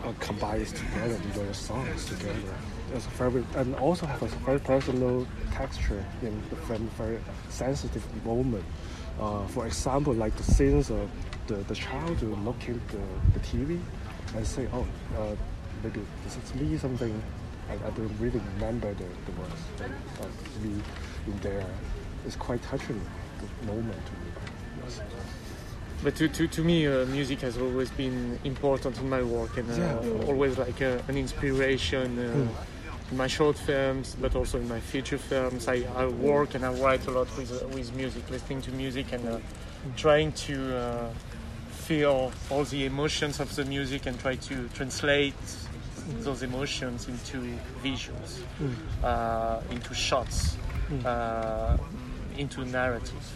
[0.04, 2.54] uh, combines together with your songs together.
[2.94, 7.20] It's very and also have a very personal texture in the film, very
[7.50, 8.64] sensitive moment.
[9.20, 11.10] Uh, for example, like the scenes of
[11.48, 13.00] the, the child will look at the,
[13.34, 13.80] the TV
[14.36, 14.86] and say, oh,
[15.18, 15.36] uh,
[15.84, 17.22] maybe this is me something.
[17.70, 19.62] I, I don't really remember the, the words.
[19.78, 19.88] But,
[20.24, 20.28] uh,
[20.64, 20.82] me
[21.26, 21.66] in there.
[22.26, 23.02] It's quite touching
[23.40, 24.32] the moment to me.
[24.84, 25.02] Yes.
[26.04, 29.70] But to, to, to me, uh, music has always been important in my work and
[29.72, 30.26] uh, Yeah.
[30.28, 32.48] always like uh, an inspiration uh,
[33.12, 35.68] in my short films, but also in my feature films.
[35.68, 39.12] I, I work and I write a lot with, uh, with music, listening to music
[39.14, 39.38] and uh,
[39.96, 41.10] trying to uh,
[41.72, 45.34] feel all the emotions of the music and try to translate
[46.20, 47.42] those emotions into
[47.84, 48.40] visuals,
[49.04, 50.58] uh, into shots,
[51.06, 51.78] uh,
[52.38, 53.32] into narrative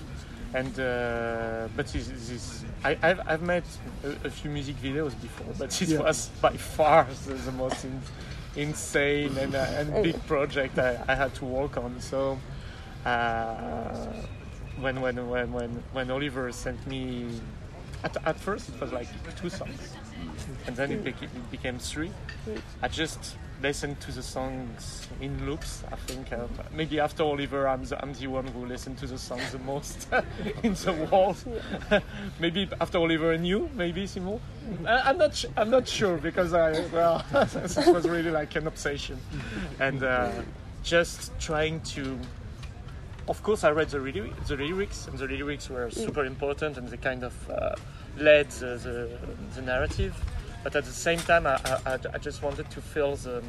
[0.54, 3.64] and uh, but this, this I, I've, I've made
[4.04, 6.00] a, a few music videos before, but this Yeah.
[6.02, 8.02] was by far the, the most in,
[8.56, 12.00] insane and, uh, and big project I, I had to work on.
[12.02, 12.40] So
[13.06, 14.08] uh,
[14.80, 17.28] when, when when when when Oliver sent me,
[18.04, 19.94] at, at first it was like two songs,
[20.68, 22.12] and then it, beca- it became three.
[22.82, 25.84] I just listened to the songs in loops.
[25.92, 29.18] I think uh, maybe after Oliver, I'm the, I'm the one who listened to the
[29.18, 30.08] songs the most
[30.64, 31.38] in the world.
[32.40, 34.40] maybe after Oliver and you, maybe Simon.
[34.86, 35.46] I, I'm not.
[35.58, 39.20] I'm not sure because I well, this was really like an obsession,
[39.80, 40.32] and uh,
[40.84, 42.18] just trying to.
[43.28, 46.98] Of course, I read the, the lyrics, and the lyrics were super important, and they
[46.98, 47.76] kind of uh,
[48.18, 49.18] led the, the,
[49.56, 50.16] the narrative.
[50.64, 53.44] But at the same time, I, I, I just wanted to feel the,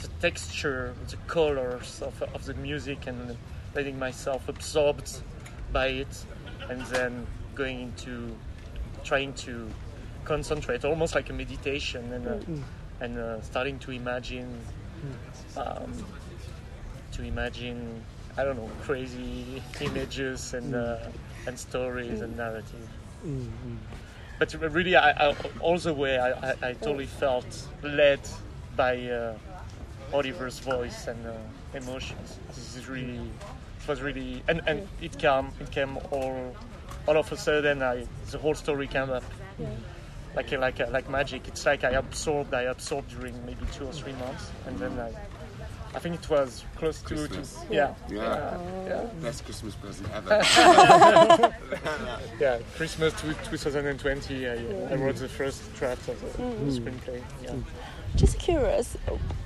[0.00, 3.36] the texture, the colors of, of the music, and
[3.74, 5.20] letting myself absorbed
[5.72, 6.26] by it,
[6.68, 8.34] and then going into
[9.04, 9.70] trying to
[10.24, 12.30] concentrate, almost like a meditation, and uh,
[13.00, 14.58] and uh, starting to imagine,
[15.56, 15.92] um,
[17.12, 18.02] to imagine,
[18.36, 20.98] I don't know, crazy images and uh,
[21.46, 22.88] and stories and narrative.
[24.38, 28.20] But really, I, I, all the way, I, I, I totally felt led
[28.76, 29.34] by uh,
[30.12, 31.32] Oliver's voice and uh,
[31.74, 32.38] emotions.
[32.48, 36.54] This is really, it was really, and, and it came, it came all,
[37.08, 37.82] all of a sudden.
[37.82, 39.24] I, the whole story came up,
[40.34, 41.48] like like like magic.
[41.48, 45.14] It's like I absorbed, I absorbed during maybe two or three months, and then I,
[45.96, 47.58] I think it was close to, to Christmas.
[47.70, 48.58] yeah, Yeah.
[48.86, 50.28] yeah, Best Christmas present ever.
[52.40, 52.58] yeah.
[52.76, 54.46] Christmas to 2020.
[54.46, 54.52] I,
[54.90, 56.28] I wrote the first draft of the
[56.80, 57.22] screenplay.
[57.42, 57.54] Yeah.
[58.14, 58.96] Just curious,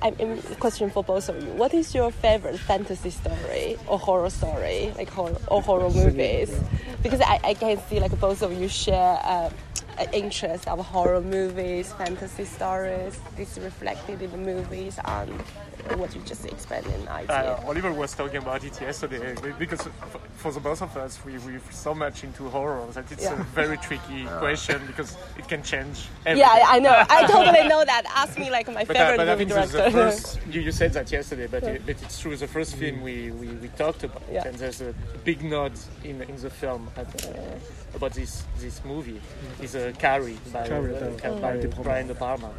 [0.01, 1.49] I mean, question for both of you.
[1.53, 6.53] What is your favorite fantasy story or horror story, like horror or horror movies?
[7.01, 9.49] Because I, I can see like both of you share uh,
[9.99, 13.19] an interest of horror movies, fantasy stories.
[13.35, 15.31] This reflected in the movies and
[15.97, 17.59] what you just explained in Uh.
[17.65, 21.61] Oliver was talking about it yesterday because f- for the both of us, we, we're
[21.71, 23.39] so much into horror that it's Yeah.
[23.39, 26.37] a very tricky question because it can change everything.
[26.39, 26.95] yeah, I, I know.
[27.09, 28.03] I totally know that.
[28.15, 29.91] Ask me like my But, favorite uh, but I movie think the, the director.
[29.91, 32.35] first, you, you said that yesterday, but, it, but it's true.
[32.35, 34.47] The first film we, we, we talked about, Yeah.
[34.47, 35.73] and there's a big nod
[36.03, 37.33] in, in the film at, uh,
[37.95, 39.19] about this this movie,
[39.61, 41.83] is uh, Carrie by, Carrie, uh, uh, Ca- Brian by De Palma.
[41.83, 42.51] Brian De Palma.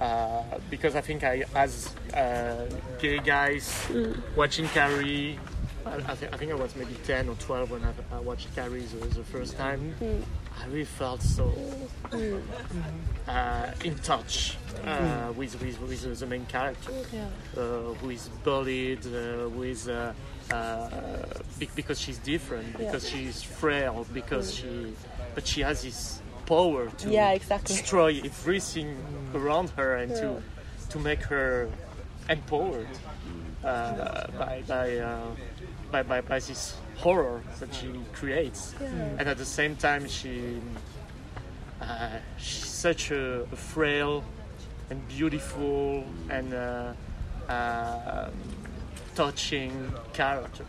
[0.00, 2.59] Uh, because I think I, as uh,
[2.98, 3.86] gay guys.
[4.36, 5.38] Watching Carrie,
[5.86, 8.54] I, I, thi- I think I was maybe 10 or 12 when I, I watched
[8.54, 8.80] Carrie.
[8.82, 9.94] The, the first time.
[10.62, 11.50] I really felt so
[13.28, 16.92] uh, in touch uh, with, with, with the main character,
[17.56, 17.60] uh,
[17.94, 20.12] who is bullied, uh, who is uh,
[20.52, 20.88] uh,
[21.58, 24.92] be- because she's different, because she's frail, because she,
[25.34, 27.76] but she has this power to Yeah, exactly.
[27.76, 28.96] destroy everything
[29.34, 30.42] around her and to
[30.90, 31.70] to make her
[32.30, 32.88] empowered
[33.64, 35.26] uh, by by, uh,
[35.90, 38.74] by by by this horror that she creates,
[39.18, 40.60] and at the same time she
[41.82, 44.24] uh, she's such a, a frail
[44.90, 46.92] and beautiful and uh,
[47.48, 48.30] uh,
[49.14, 50.64] touching character.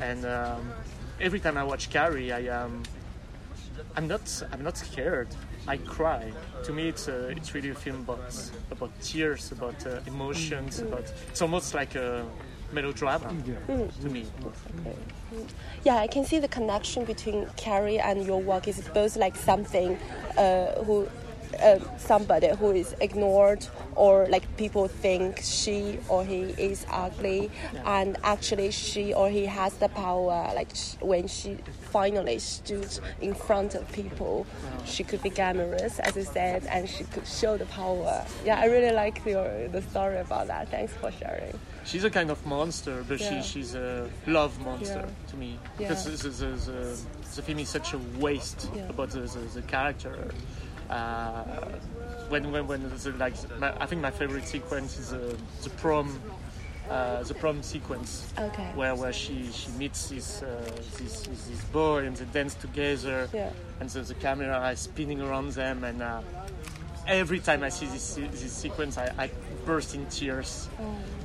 [0.00, 0.72] And um,
[1.20, 2.82] every time I watch Carrie, I um,
[3.96, 5.28] I'm not I'm not scared.
[5.66, 6.32] I cry.
[6.64, 11.04] To me, it's a, it's really a film about about tears, about uh, emotions, about
[11.28, 12.26] it's almost like a
[12.72, 13.34] melodrama
[13.66, 14.26] to me.
[15.84, 19.98] Yeah, I can see the connection between Carrie and your work is both like something
[20.36, 21.08] uh, who.
[21.62, 27.50] Uh, somebody who is ignored or like people think she or he is ugly
[27.84, 31.56] and actually she or he has the power like sh- when she
[31.90, 32.88] finally stood
[33.20, 34.46] in front of people
[34.84, 38.66] she could be glamorous as you said and she could show the power yeah i
[38.66, 43.02] really like your the story about that thanks for sharing She's a kind of monster,
[43.08, 43.40] but Yeah.
[43.40, 45.30] she, she's a love monster Yeah.
[45.30, 45.58] to me.
[45.78, 45.88] Yeah.
[45.88, 46.98] Because the, the, the,
[47.36, 50.28] the film is such a waste about the, the, the character.
[50.90, 51.42] Uh,
[52.28, 56.20] when when when the, like my, I think my favorite sequence is uh, the prom.
[56.90, 58.64] Uh, the prom sequence Okay.
[58.74, 60.46] where, where she, she meets this, uh,
[60.96, 63.50] this, this boy and they dance together Yeah.
[63.78, 66.22] and so the camera is spinning around them and uh,
[67.06, 69.30] every time I see this this sequence I, I
[69.66, 70.70] burst in tears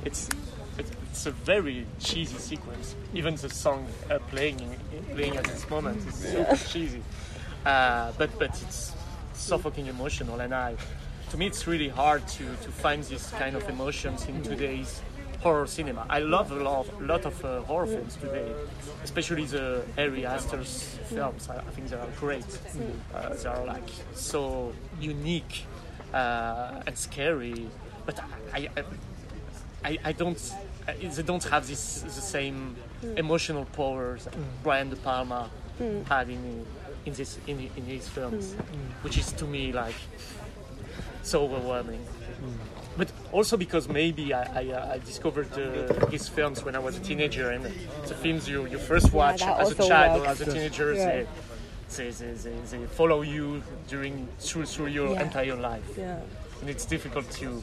[0.04, 0.28] it's
[0.76, 2.94] it's it's a very cheesy sequence.
[3.14, 4.60] Even the song uh, playing
[5.14, 7.00] playing at this moment is super cheesy,
[7.64, 8.92] uh, but but it's
[9.34, 10.40] so fucking emotional.
[10.40, 10.76] And I,
[11.30, 15.00] to me, it's really hard to to find this kind of emotions in today's
[15.42, 16.06] horror cinema.
[16.08, 18.50] I love a lot of, lot of uh, horror films today,
[19.02, 21.48] especially the Ari Aster's films.
[21.50, 22.46] I, I think they are great.
[23.14, 25.66] Uh, they are like so unique
[26.14, 27.68] uh, and scary.
[28.06, 28.20] But
[28.54, 28.84] I, I,
[29.84, 30.40] I, I don't.
[30.88, 32.76] I, they don't have this the same
[33.16, 35.50] emotional powers that Brian De Palma
[36.08, 36.64] had in
[37.06, 38.54] in this in, in his films,
[39.02, 39.96] which is to me like
[41.22, 42.00] so overwhelming.
[42.96, 46.96] But also because maybe I, I, uh, I discovered uh, his films when I was
[46.96, 50.26] a teenager, and the films you, you first watch that as a also child or
[50.26, 51.06] as a teenager, Yeah.
[51.06, 51.26] they,
[51.96, 55.22] they, they, they, they follow you during through through your Yeah.
[55.22, 56.20] entire life yeah
[56.60, 57.62] and it's difficult to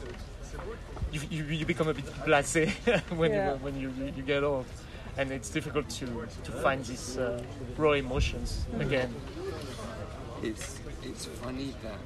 [1.12, 2.70] you, you, you become a bit blasé
[3.18, 3.52] when Yeah.
[3.52, 4.66] you when you, you, you get old
[5.18, 6.06] and it's difficult to
[6.44, 7.42] to find these uh,
[7.78, 9.14] raw emotions again
[10.44, 12.00] It's it's funny that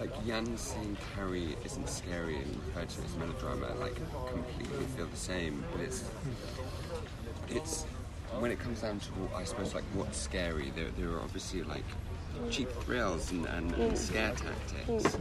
[0.00, 3.94] like Yann saying Carrie isn't scary and referred to as melodrama, like
[4.26, 5.64] completely feel the same.
[5.72, 6.04] But it's
[7.48, 7.84] it's
[8.38, 10.72] when it comes down to I suppose like what's scary.
[10.74, 11.84] There there are obviously like
[12.50, 15.16] cheap thrills and, and, and scare tactics,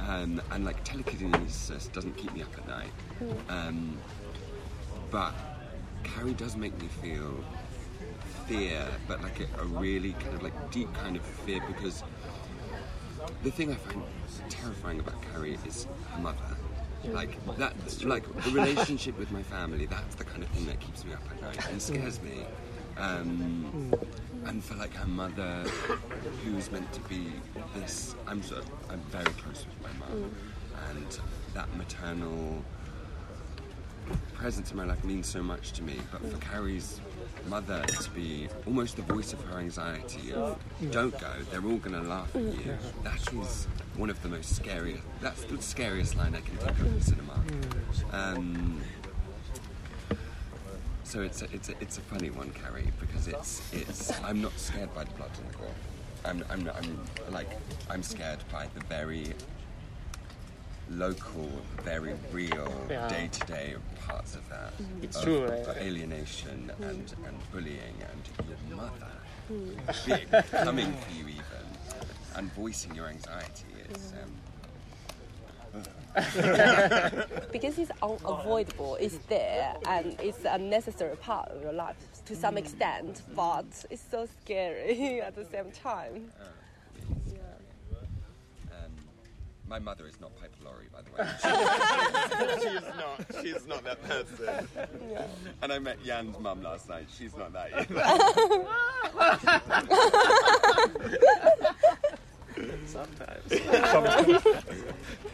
[0.00, 2.92] um, and like telekinesis doesn't keep me up at night.
[3.48, 3.96] Um,
[5.10, 5.34] but
[6.04, 7.44] Carrie does make me feel
[8.46, 12.02] fear, but like a, a really kind of like deep kind of fear because
[13.42, 14.04] the thing I find
[14.48, 16.56] terrifying about Carrie is her mother.
[17.04, 19.86] Like that, like the relationship with my family.
[19.86, 22.44] That's the kind of thing that keeps me up at night and scares me.
[22.96, 23.92] Um,
[24.44, 25.64] and for like her mother,
[26.44, 27.32] who's meant to be
[27.74, 28.14] this.
[28.28, 30.30] I'm sort of, I'm very close with my mum,
[30.90, 31.18] and
[31.54, 32.62] that maternal
[34.34, 35.96] presence in my life means so much to me.
[36.10, 37.00] But for Carrie's
[37.46, 40.58] mother to be almost the voice of her anxiety of
[40.90, 42.76] don't go, they're all going to laugh at you.
[43.04, 45.02] That is one of the most scariest.
[45.20, 47.40] That's the scariest line I can think of in cinema.
[48.12, 48.80] Um,
[51.04, 54.58] so it's a, it's a, it's a funny one, Carrie, because it's it's I'm not
[54.58, 55.74] scared by the blood and the gore.
[56.24, 57.50] I'm I'm I'm like
[57.90, 59.34] I'm scared by the very
[60.96, 61.48] local,
[61.82, 63.08] very real, Yeah.
[63.08, 63.76] day-to-day
[64.06, 64.72] parts of that.
[65.02, 65.64] It's of true, eh?
[65.80, 69.06] alienation and, and bullying and your mother
[69.50, 70.06] Mm.
[70.06, 71.66] big, coming for you even,
[72.36, 74.12] and voicing your anxiety is.
[74.12, 74.32] Um,
[77.52, 78.96] because it's unavoidable.
[79.00, 84.02] It's there and it's a necessary part of your life to some extent, but it's
[84.10, 86.30] so scary at the same time.
[88.70, 88.90] um,
[89.72, 91.26] my mother is not Piper Laurie, by the way.
[92.60, 93.24] she is not.
[93.42, 94.68] She is not that person.
[95.62, 97.06] And I met Yann's mum last night.
[97.16, 97.94] She's not that either.
[102.86, 103.48] Sometimes.
[103.48, 104.82] So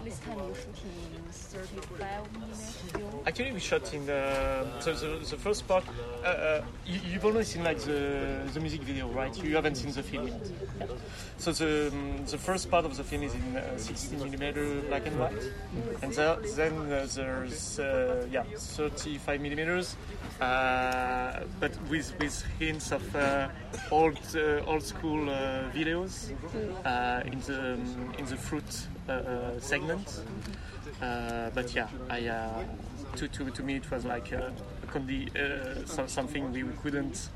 [0.00, 3.22] this time you're shooting 35 minutes film.
[3.26, 5.84] Actually, we shot in the so the, the first part.
[6.22, 9.36] Uh, uh, you, you've only seen like the, the music video, right?
[9.42, 10.90] You haven't seen the film yet.
[11.38, 15.06] So the um, the first part of the film is in uh, 16 millimeter black
[15.06, 15.42] and white,
[16.02, 19.96] and the, then uh, there's uh, yeah 35 millimeters,
[20.40, 23.48] uh, but with with hints of uh,
[23.90, 26.32] old uh, old school uh, videos
[26.84, 28.91] uh, in the um, in the fruit uh, uh,
[29.60, 30.22] segment.
[31.00, 32.64] Uh, but yeah, I uh,
[33.16, 34.52] to, to to me it was like a,
[34.82, 37.28] a condi- uh, so, something we couldn't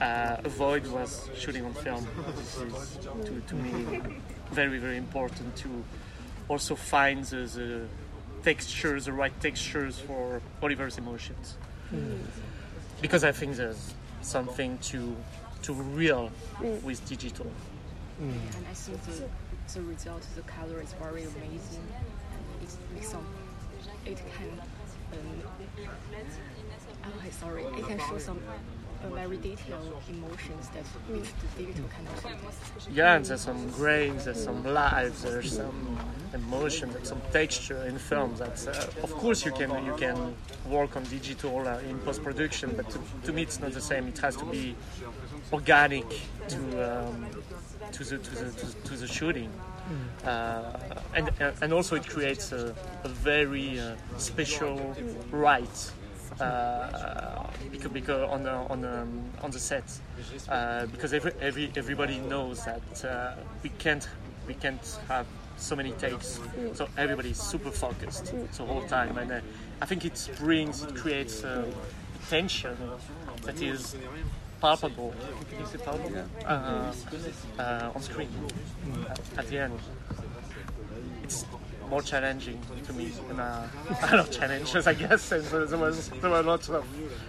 [0.00, 2.06] uh, avoid was shooting on film.
[2.36, 4.00] This is to, to me
[4.52, 5.68] very very important to
[6.48, 7.80] also find the, the
[8.42, 11.56] textures, the right textures for Oliver's emotions,
[13.02, 15.16] because I think there's something to
[15.62, 16.30] to real
[16.84, 17.50] with digital.
[18.20, 19.28] And I think the,
[19.74, 21.86] the result, the color is very amazing.
[22.62, 23.26] It makes some,
[24.06, 24.60] it can,
[25.12, 25.42] um,
[27.04, 28.40] oh, sorry, it can show some
[29.04, 32.90] uh, very detailed emotions that which the digital cannot show.
[32.90, 35.98] Yeah, and there's some grains, there's some light, there's some
[36.34, 38.34] emotion, there's some texture in film.
[38.38, 40.34] That's uh, of course you can you can
[40.66, 44.08] work on digital uh, in post production, but to, to me it's not the same.
[44.08, 44.74] It has to be
[45.52, 46.06] organic
[46.48, 47.26] to um,
[47.92, 49.50] to the to the to, the shooting.
[50.24, 50.78] Uh,
[51.14, 51.30] and
[51.62, 52.74] and also it creates a,
[53.04, 54.94] a very uh, special
[55.30, 55.92] right
[56.40, 59.06] uh, because, because on the on the,
[59.42, 59.84] on the set.
[60.48, 64.08] Uh, because every, every everybody knows that uh, we can't
[64.46, 65.26] we can't have
[65.56, 66.40] so many takes.
[66.74, 69.18] So everybody's super focused the whole time.
[69.18, 69.40] And uh,
[69.82, 71.64] I think it brings it creates uh,
[72.28, 72.76] tension
[73.42, 73.96] that is
[74.60, 75.14] palpable.
[75.62, 76.92] Is it palpable uh,
[77.58, 78.30] uh, on screen.
[79.10, 79.78] At, at the end.
[81.22, 81.44] It's
[81.88, 83.62] more challenging to me and uh,
[84.02, 85.32] a lot of challenges I guess.
[85.32, 86.86] And so there was there were lots of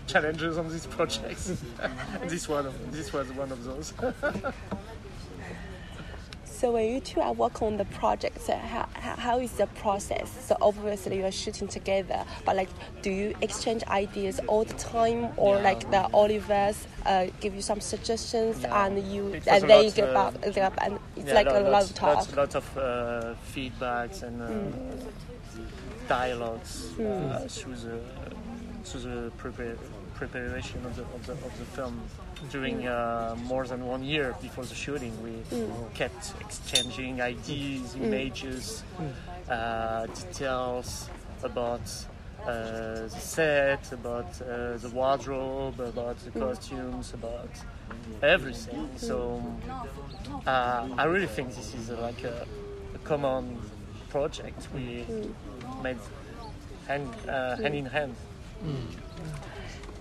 [0.08, 1.62] challenges on these projects
[2.24, 3.94] this one of, this was one of those
[6.60, 10.30] So when you two are working on the project, so how, how, is the process?
[10.46, 12.68] So obviously you are shooting together, but like,
[13.02, 15.64] do you exchange ideas all the time, or Yeah.
[15.64, 18.86] like the Olivers uh, give you some suggestions Yeah.
[18.86, 21.62] and you and then you get uh, back, get up and it's Yeah, like a
[21.62, 22.16] lot of talk.
[22.16, 24.50] Lots, lots of uh, feedbacks and uh,
[26.10, 28.02] dialogues uh, through the
[28.84, 29.78] through the prepar-
[30.14, 32.02] preparation of the, of the of the film.
[32.48, 35.34] During uh, more than one year before the shooting, we
[35.94, 38.84] kept exchanging ideas, images,
[39.50, 41.10] uh, details
[41.44, 41.82] about
[42.46, 47.50] uh, the set, about uh, the wardrobe, about the costumes, about
[48.24, 48.90] everything.
[48.96, 49.44] So
[50.48, 52.48] uh, I really think this is uh, like a,
[52.96, 53.60] a common
[54.10, 54.68] project.
[54.74, 55.06] We
[55.84, 55.98] made
[56.88, 58.16] hand, uh, hand in hand.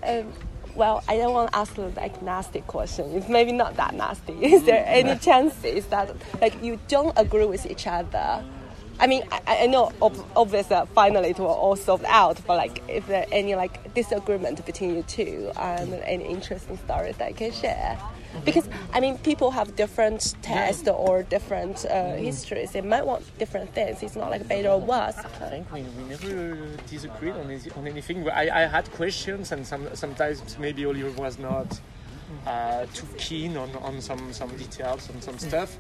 [0.07, 0.33] Um,
[0.75, 3.11] well, I don't want to ask like nasty question.
[3.17, 4.33] It's maybe not that nasty.
[4.45, 8.45] Is there any chances that like you don't agree with each other?
[9.01, 12.57] I mean, I, I know ob- obviously uh, finally it will all solved out, but
[12.57, 17.35] like, if there any like disagreement between you two and any interesting stories that you
[17.37, 17.99] can share?
[18.45, 22.73] Because I mean, people have different tastes or different uh, histories.
[22.73, 24.03] They might want different things.
[24.03, 25.17] It's not like better or worse.
[25.19, 28.29] I think we, never disagreed on, on anything.
[28.29, 31.81] I, I had questions, and some, sometimes maybe Oliver was not
[32.47, 35.79] uh, too keen on, on some, some details and some stuff.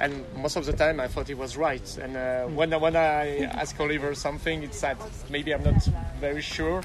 [0.00, 1.98] And most of the time, I thought he was right.
[1.98, 4.96] And uh, when, when I ask Oliver something, it's that
[5.28, 5.82] maybe I'm not
[6.20, 6.82] very sure.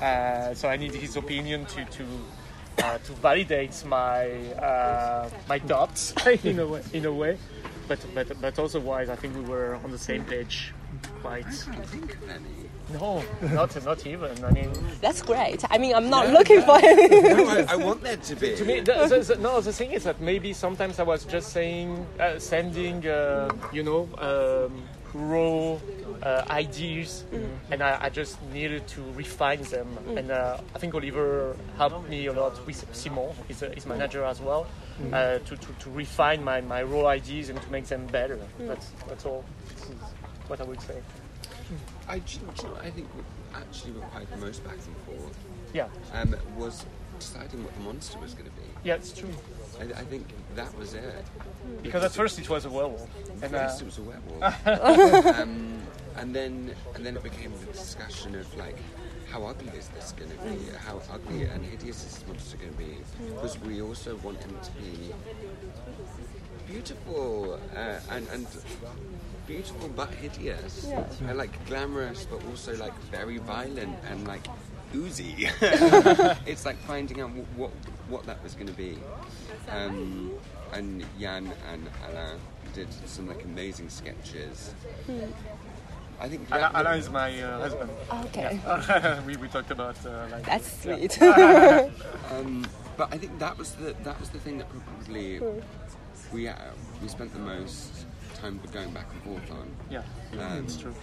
[0.00, 2.04] Uh, so I need his opinion to, to,
[2.78, 6.14] uh, to validate my, uh, my doubts
[6.44, 6.82] in a way.
[6.92, 7.38] In a way.
[7.88, 10.72] But, but, but otherwise, I think we were on the same page
[11.20, 11.46] quite.
[12.92, 14.44] No, not not even.
[14.44, 14.70] I mean,
[15.00, 15.64] That's great.
[15.70, 17.36] I mean, I'm not looking for it.
[17.36, 18.54] No, I, I want that to be.
[18.56, 19.60] to me, the, the, the, no.
[19.60, 24.08] The thing is that maybe sometimes I was just saying, uh, sending, uh, you know,
[24.18, 24.82] um,
[25.14, 25.78] raw
[26.22, 27.24] uh, ideas,
[27.70, 29.88] and I, I just needed to refine them.
[30.16, 34.24] And uh, I think Oliver helped me a lot with Simon, his, uh, his manager
[34.24, 34.66] as well,
[35.12, 38.38] uh, to, to, to refine my, my raw ideas and to make them better.
[38.58, 39.44] That's that's all.
[39.74, 39.96] This is
[40.48, 41.00] what I would say.
[42.08, 43.24] I, do you know, I think what
[43.60, 45.36] actually required the most back and forth
[45.72, 46.84] Yeah, um, was
[47.18, 48.62] deciding what the monster was going to be.
[48.84, 49.30] yeah, it's true.
[49.82, 51.24] I, I think that was it.
[51.82, 53.08] Because at first it was a werewolf,
[53.42, 54.66] and uh, First it was a werewolf,
[55.40, 55.80] um,
[56.16, 58.76] and then and then it became the discussion of like,
[59.30, 60.70] how ugly is this going to be?
[60.86, 62.96] How ugly and hideous is this monster going to be?
[63.34, 65.12] Because we also want him to be
[66.70, 68.46] beautiful uh, and and
[69.46, 70.90] beautiful but hideous,
[71.26, 74.46] and like glamorous but also like very violent and like
[74.94, 75.34] oozy.
[76.46, 77.70] it's like finding out wh- what
[78.08, 78.98] what that was going to be.
[79.70, 80.32] Um,
[80.72, 82.38] and Yann and Alain
[82.74, 84.74] did some like amazing sketches.
[86.20, 87.90] I think Anna, that- Anna is my uh, husband.
[88.26, 88.60] Okay,
[89.26, 91.18] we, we talked about uh, like that's sweet.
[92.32, 92.64] Um,
[92.96, 95.40] but I think that was the that was the thing that probably
[96.32, 96.54] we uh,
[97.02, 99.68] we spent the most time going back and forth on.
[99.90, 100.02] yeah,
[100.38, 100.94] Um, it's true.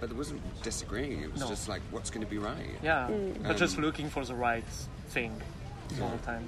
[0.00, 1.22] But there wasn't disagreeing.
[1.22, 1.48] It was No.
[1.48, 2.76] just like, what's going to be right?
[2.82, 3.08] Yeah,
[3.46, 4.64] but just Um, looking for the right
[5.08, 5.40] thing
[6.02, 6.46] all the time,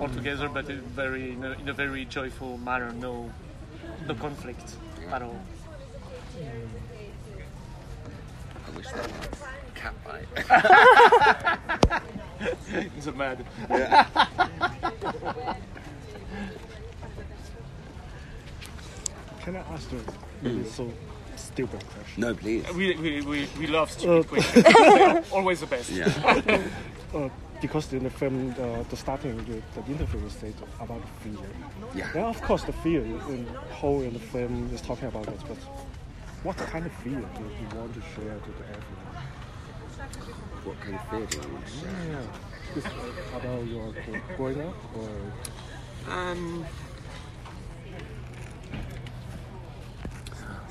[0.00, 2.92] all together, but in very in a, in a very joyful manner.
[2.92, 3.30] No,
[4.06, 5.16] no conflict Yeah.
[5.16, 5.40] at all.
[8.66, 12.02] I wish that was a cat bite.
[12.96, 13.44] It's a mad.
[19.42, 20.00] Can I ask you
[20.42, 20.90] really so
[21.36, 22.20] stupid question?
[22.20, 22.64] no, please.
[22.74, 25.26] We, we, we, we love stupid questions.
[25.32, 25.90] Always the best.
[25.90, 26.62] Yeah.
[27.14, 27.28] Uh,
[27.62, 31.38] because in the film, uh, the starting, the, the interview said about fear.
[31.94, 32.10] Yeah.
[32.14, 35.56] Yeah, of course, the fear in whole in the film is talking about it, but
[36.42, 39.22] what kind of fear do you want to share to the everyone?
[40.64, 42.10] What kind of fear do you want to share?
[42.10, 42.84] Yeah, is
[43.36, 46.66] about your gr- growing up, or Um,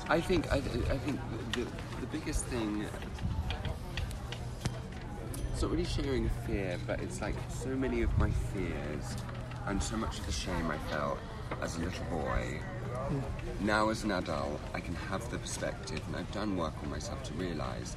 [0.08, 1.18] I think I, I think
[1.52, 1.64] the,
[2.00, 2.84] the biggest thing.
[5.62, 9.14] It's not really sharing fear, but it's like so many of my fears
[9.66, 11.20] and so much of the shame I felt
[11.60, 12.58] as a little boy.
[13.60, 17.22] Now, as an adult, I can have the perspective, and I've done work on myself
[17.22, 17.94] to realise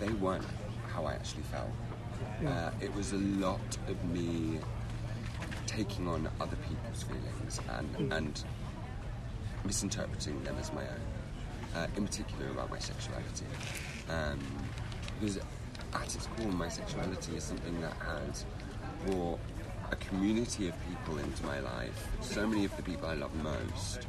[0.00, 0.44] they weren't
[0.92, 1.70] how I actually felt.
[2.44, 4.58] Uh, it was a lot of me
[5.68, 8.44] taking on other people's feelings and, and
[9.64, 13.46] misinterpreting them as my own, uh, in particular about my sexuality.
[14.10, 14.40] Um,
[15.20, 15.38] because
[15.94, 18.44] at its core, my sexuality is something that has
[19.06, 19.38] brought
[19.90, 24.06] a community of people into my life, so many of the people I love most,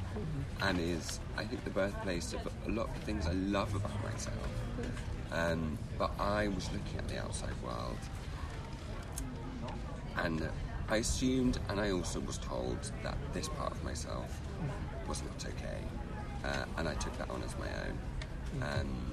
[0.62, 4.04] and is, I think, the birthplace of a lot of the things I love about
[4.04, 4.36] myself.
[5.32, 7.98] Um, but I was looking at the outside world.
[10.18, 10.50] And
[10.90, 14.42] I assumed, and I also was told that this part of myself
[15.08, 15.82] was not okay,
[16.44, 18.64] uh, and I took that on as my own.
[18.64, 19.09] Um,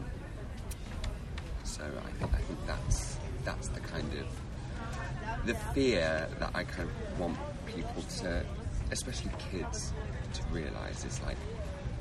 [1.77, 6.89] so I think I think that's that's the kind of the fear that I kind
[6.89, 8.45] of want people to,
[8.91, 9.93] especially kids,
[10.35, 11.37] to realise is like,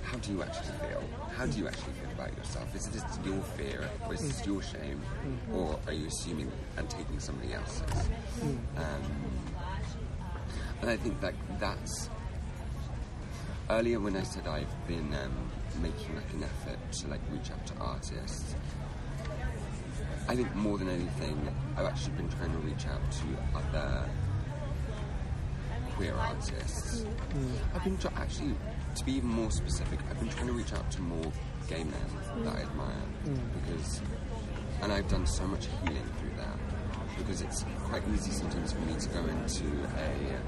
[0.03, 1.03] how do you actually feel?
[1.35, 2.73] How do you actually feel about yourself?
[2.75, 5.01] Is this your fear, or is this your shame,
[5.53, 8.09] or are you assuming and taking somebody else's?
[8.77, 9.03] Um,
[10.81, 12.09] and I think that that's
[13.69, 15.51] earlier when I said I've been um,
[15.81, 18.55] making like an effort to like reach out to artists.
[20.27, 24.09] I think more than anything, I've actually been trying to reach out to other
[25.95, 27.03] queer artists.
[27.03, 27.51] Mm.
[27.73, 28.55] I've been try- actually,
[28.95, 31.31] to be even more specific, I've been trying to reach out to more
[31.67, 32.95] gay men that I admire
[33.25, 33.39] mm.
[33.61, 34.01] because,
[34.81, 36.57] and I've done so much healing through that
[37.17, 39.63] because it's quite easy sometimes for me to go into
[39.97, 40.39] a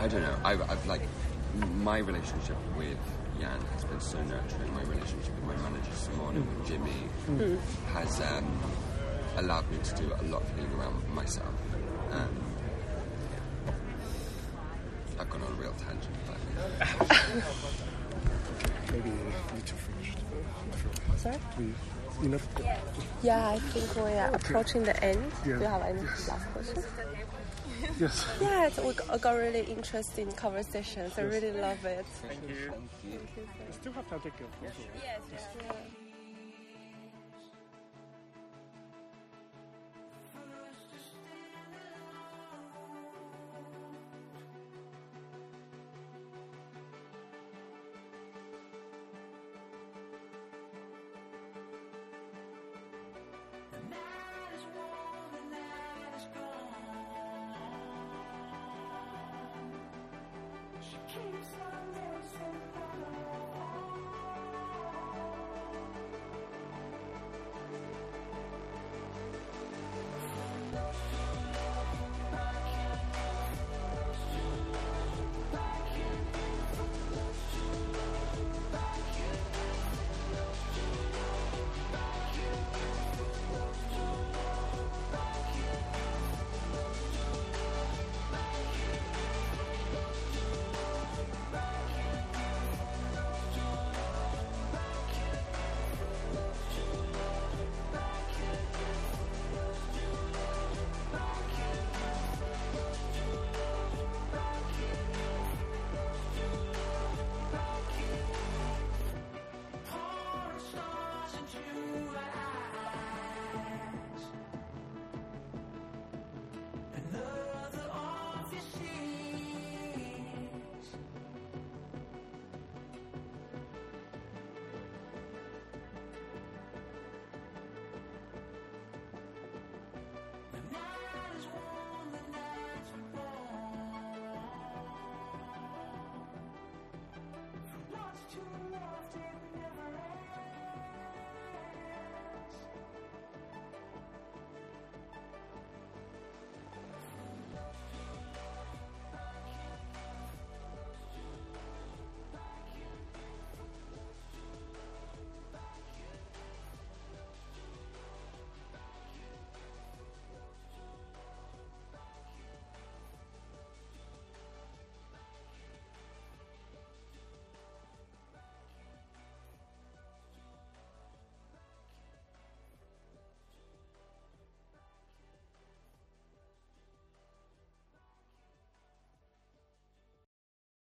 [0.00, 0.36] I don't know.
[0.44, 1.02] I've, I've like
[1.82, 2.98] my relationship with
[3.40, 4.74] Yann has been so nurturing.
[4.74, 7.08] My relationship with my manager Simone and with Jimmy
[7.92, 8.60] has um,
[9.36, 11.54] allowed me to do a lot of healing around myself.
[12.10, 12.36] Um,
[15.20, 16.36] I've gone on a real tangent, but
[18.92, 20.14] maybe we need to finish.
[21.16, 21.38] Sorry?
[21.58, 21.74] We,
[22.26, 22.46] enough.
[23.22, 25.32] Yeah, I think we are approaching the end.
[25.44, 25.54] Yeah.
[25.54, 26.82] Do you have any last question?
[27.98, 28.24] Yes.
[28.40, 31.18] Yeah, it's, we got got really interesting conversations.
[31.18, 32.06] I really love it.
[32.28, 32.70] Thank you.
[32.70, 33.18] Thank you.
[33.18, 33.64] Thank you.
[33.66, 34.72] We Still have to take your photo.
[35.04, 36.07] Yeah.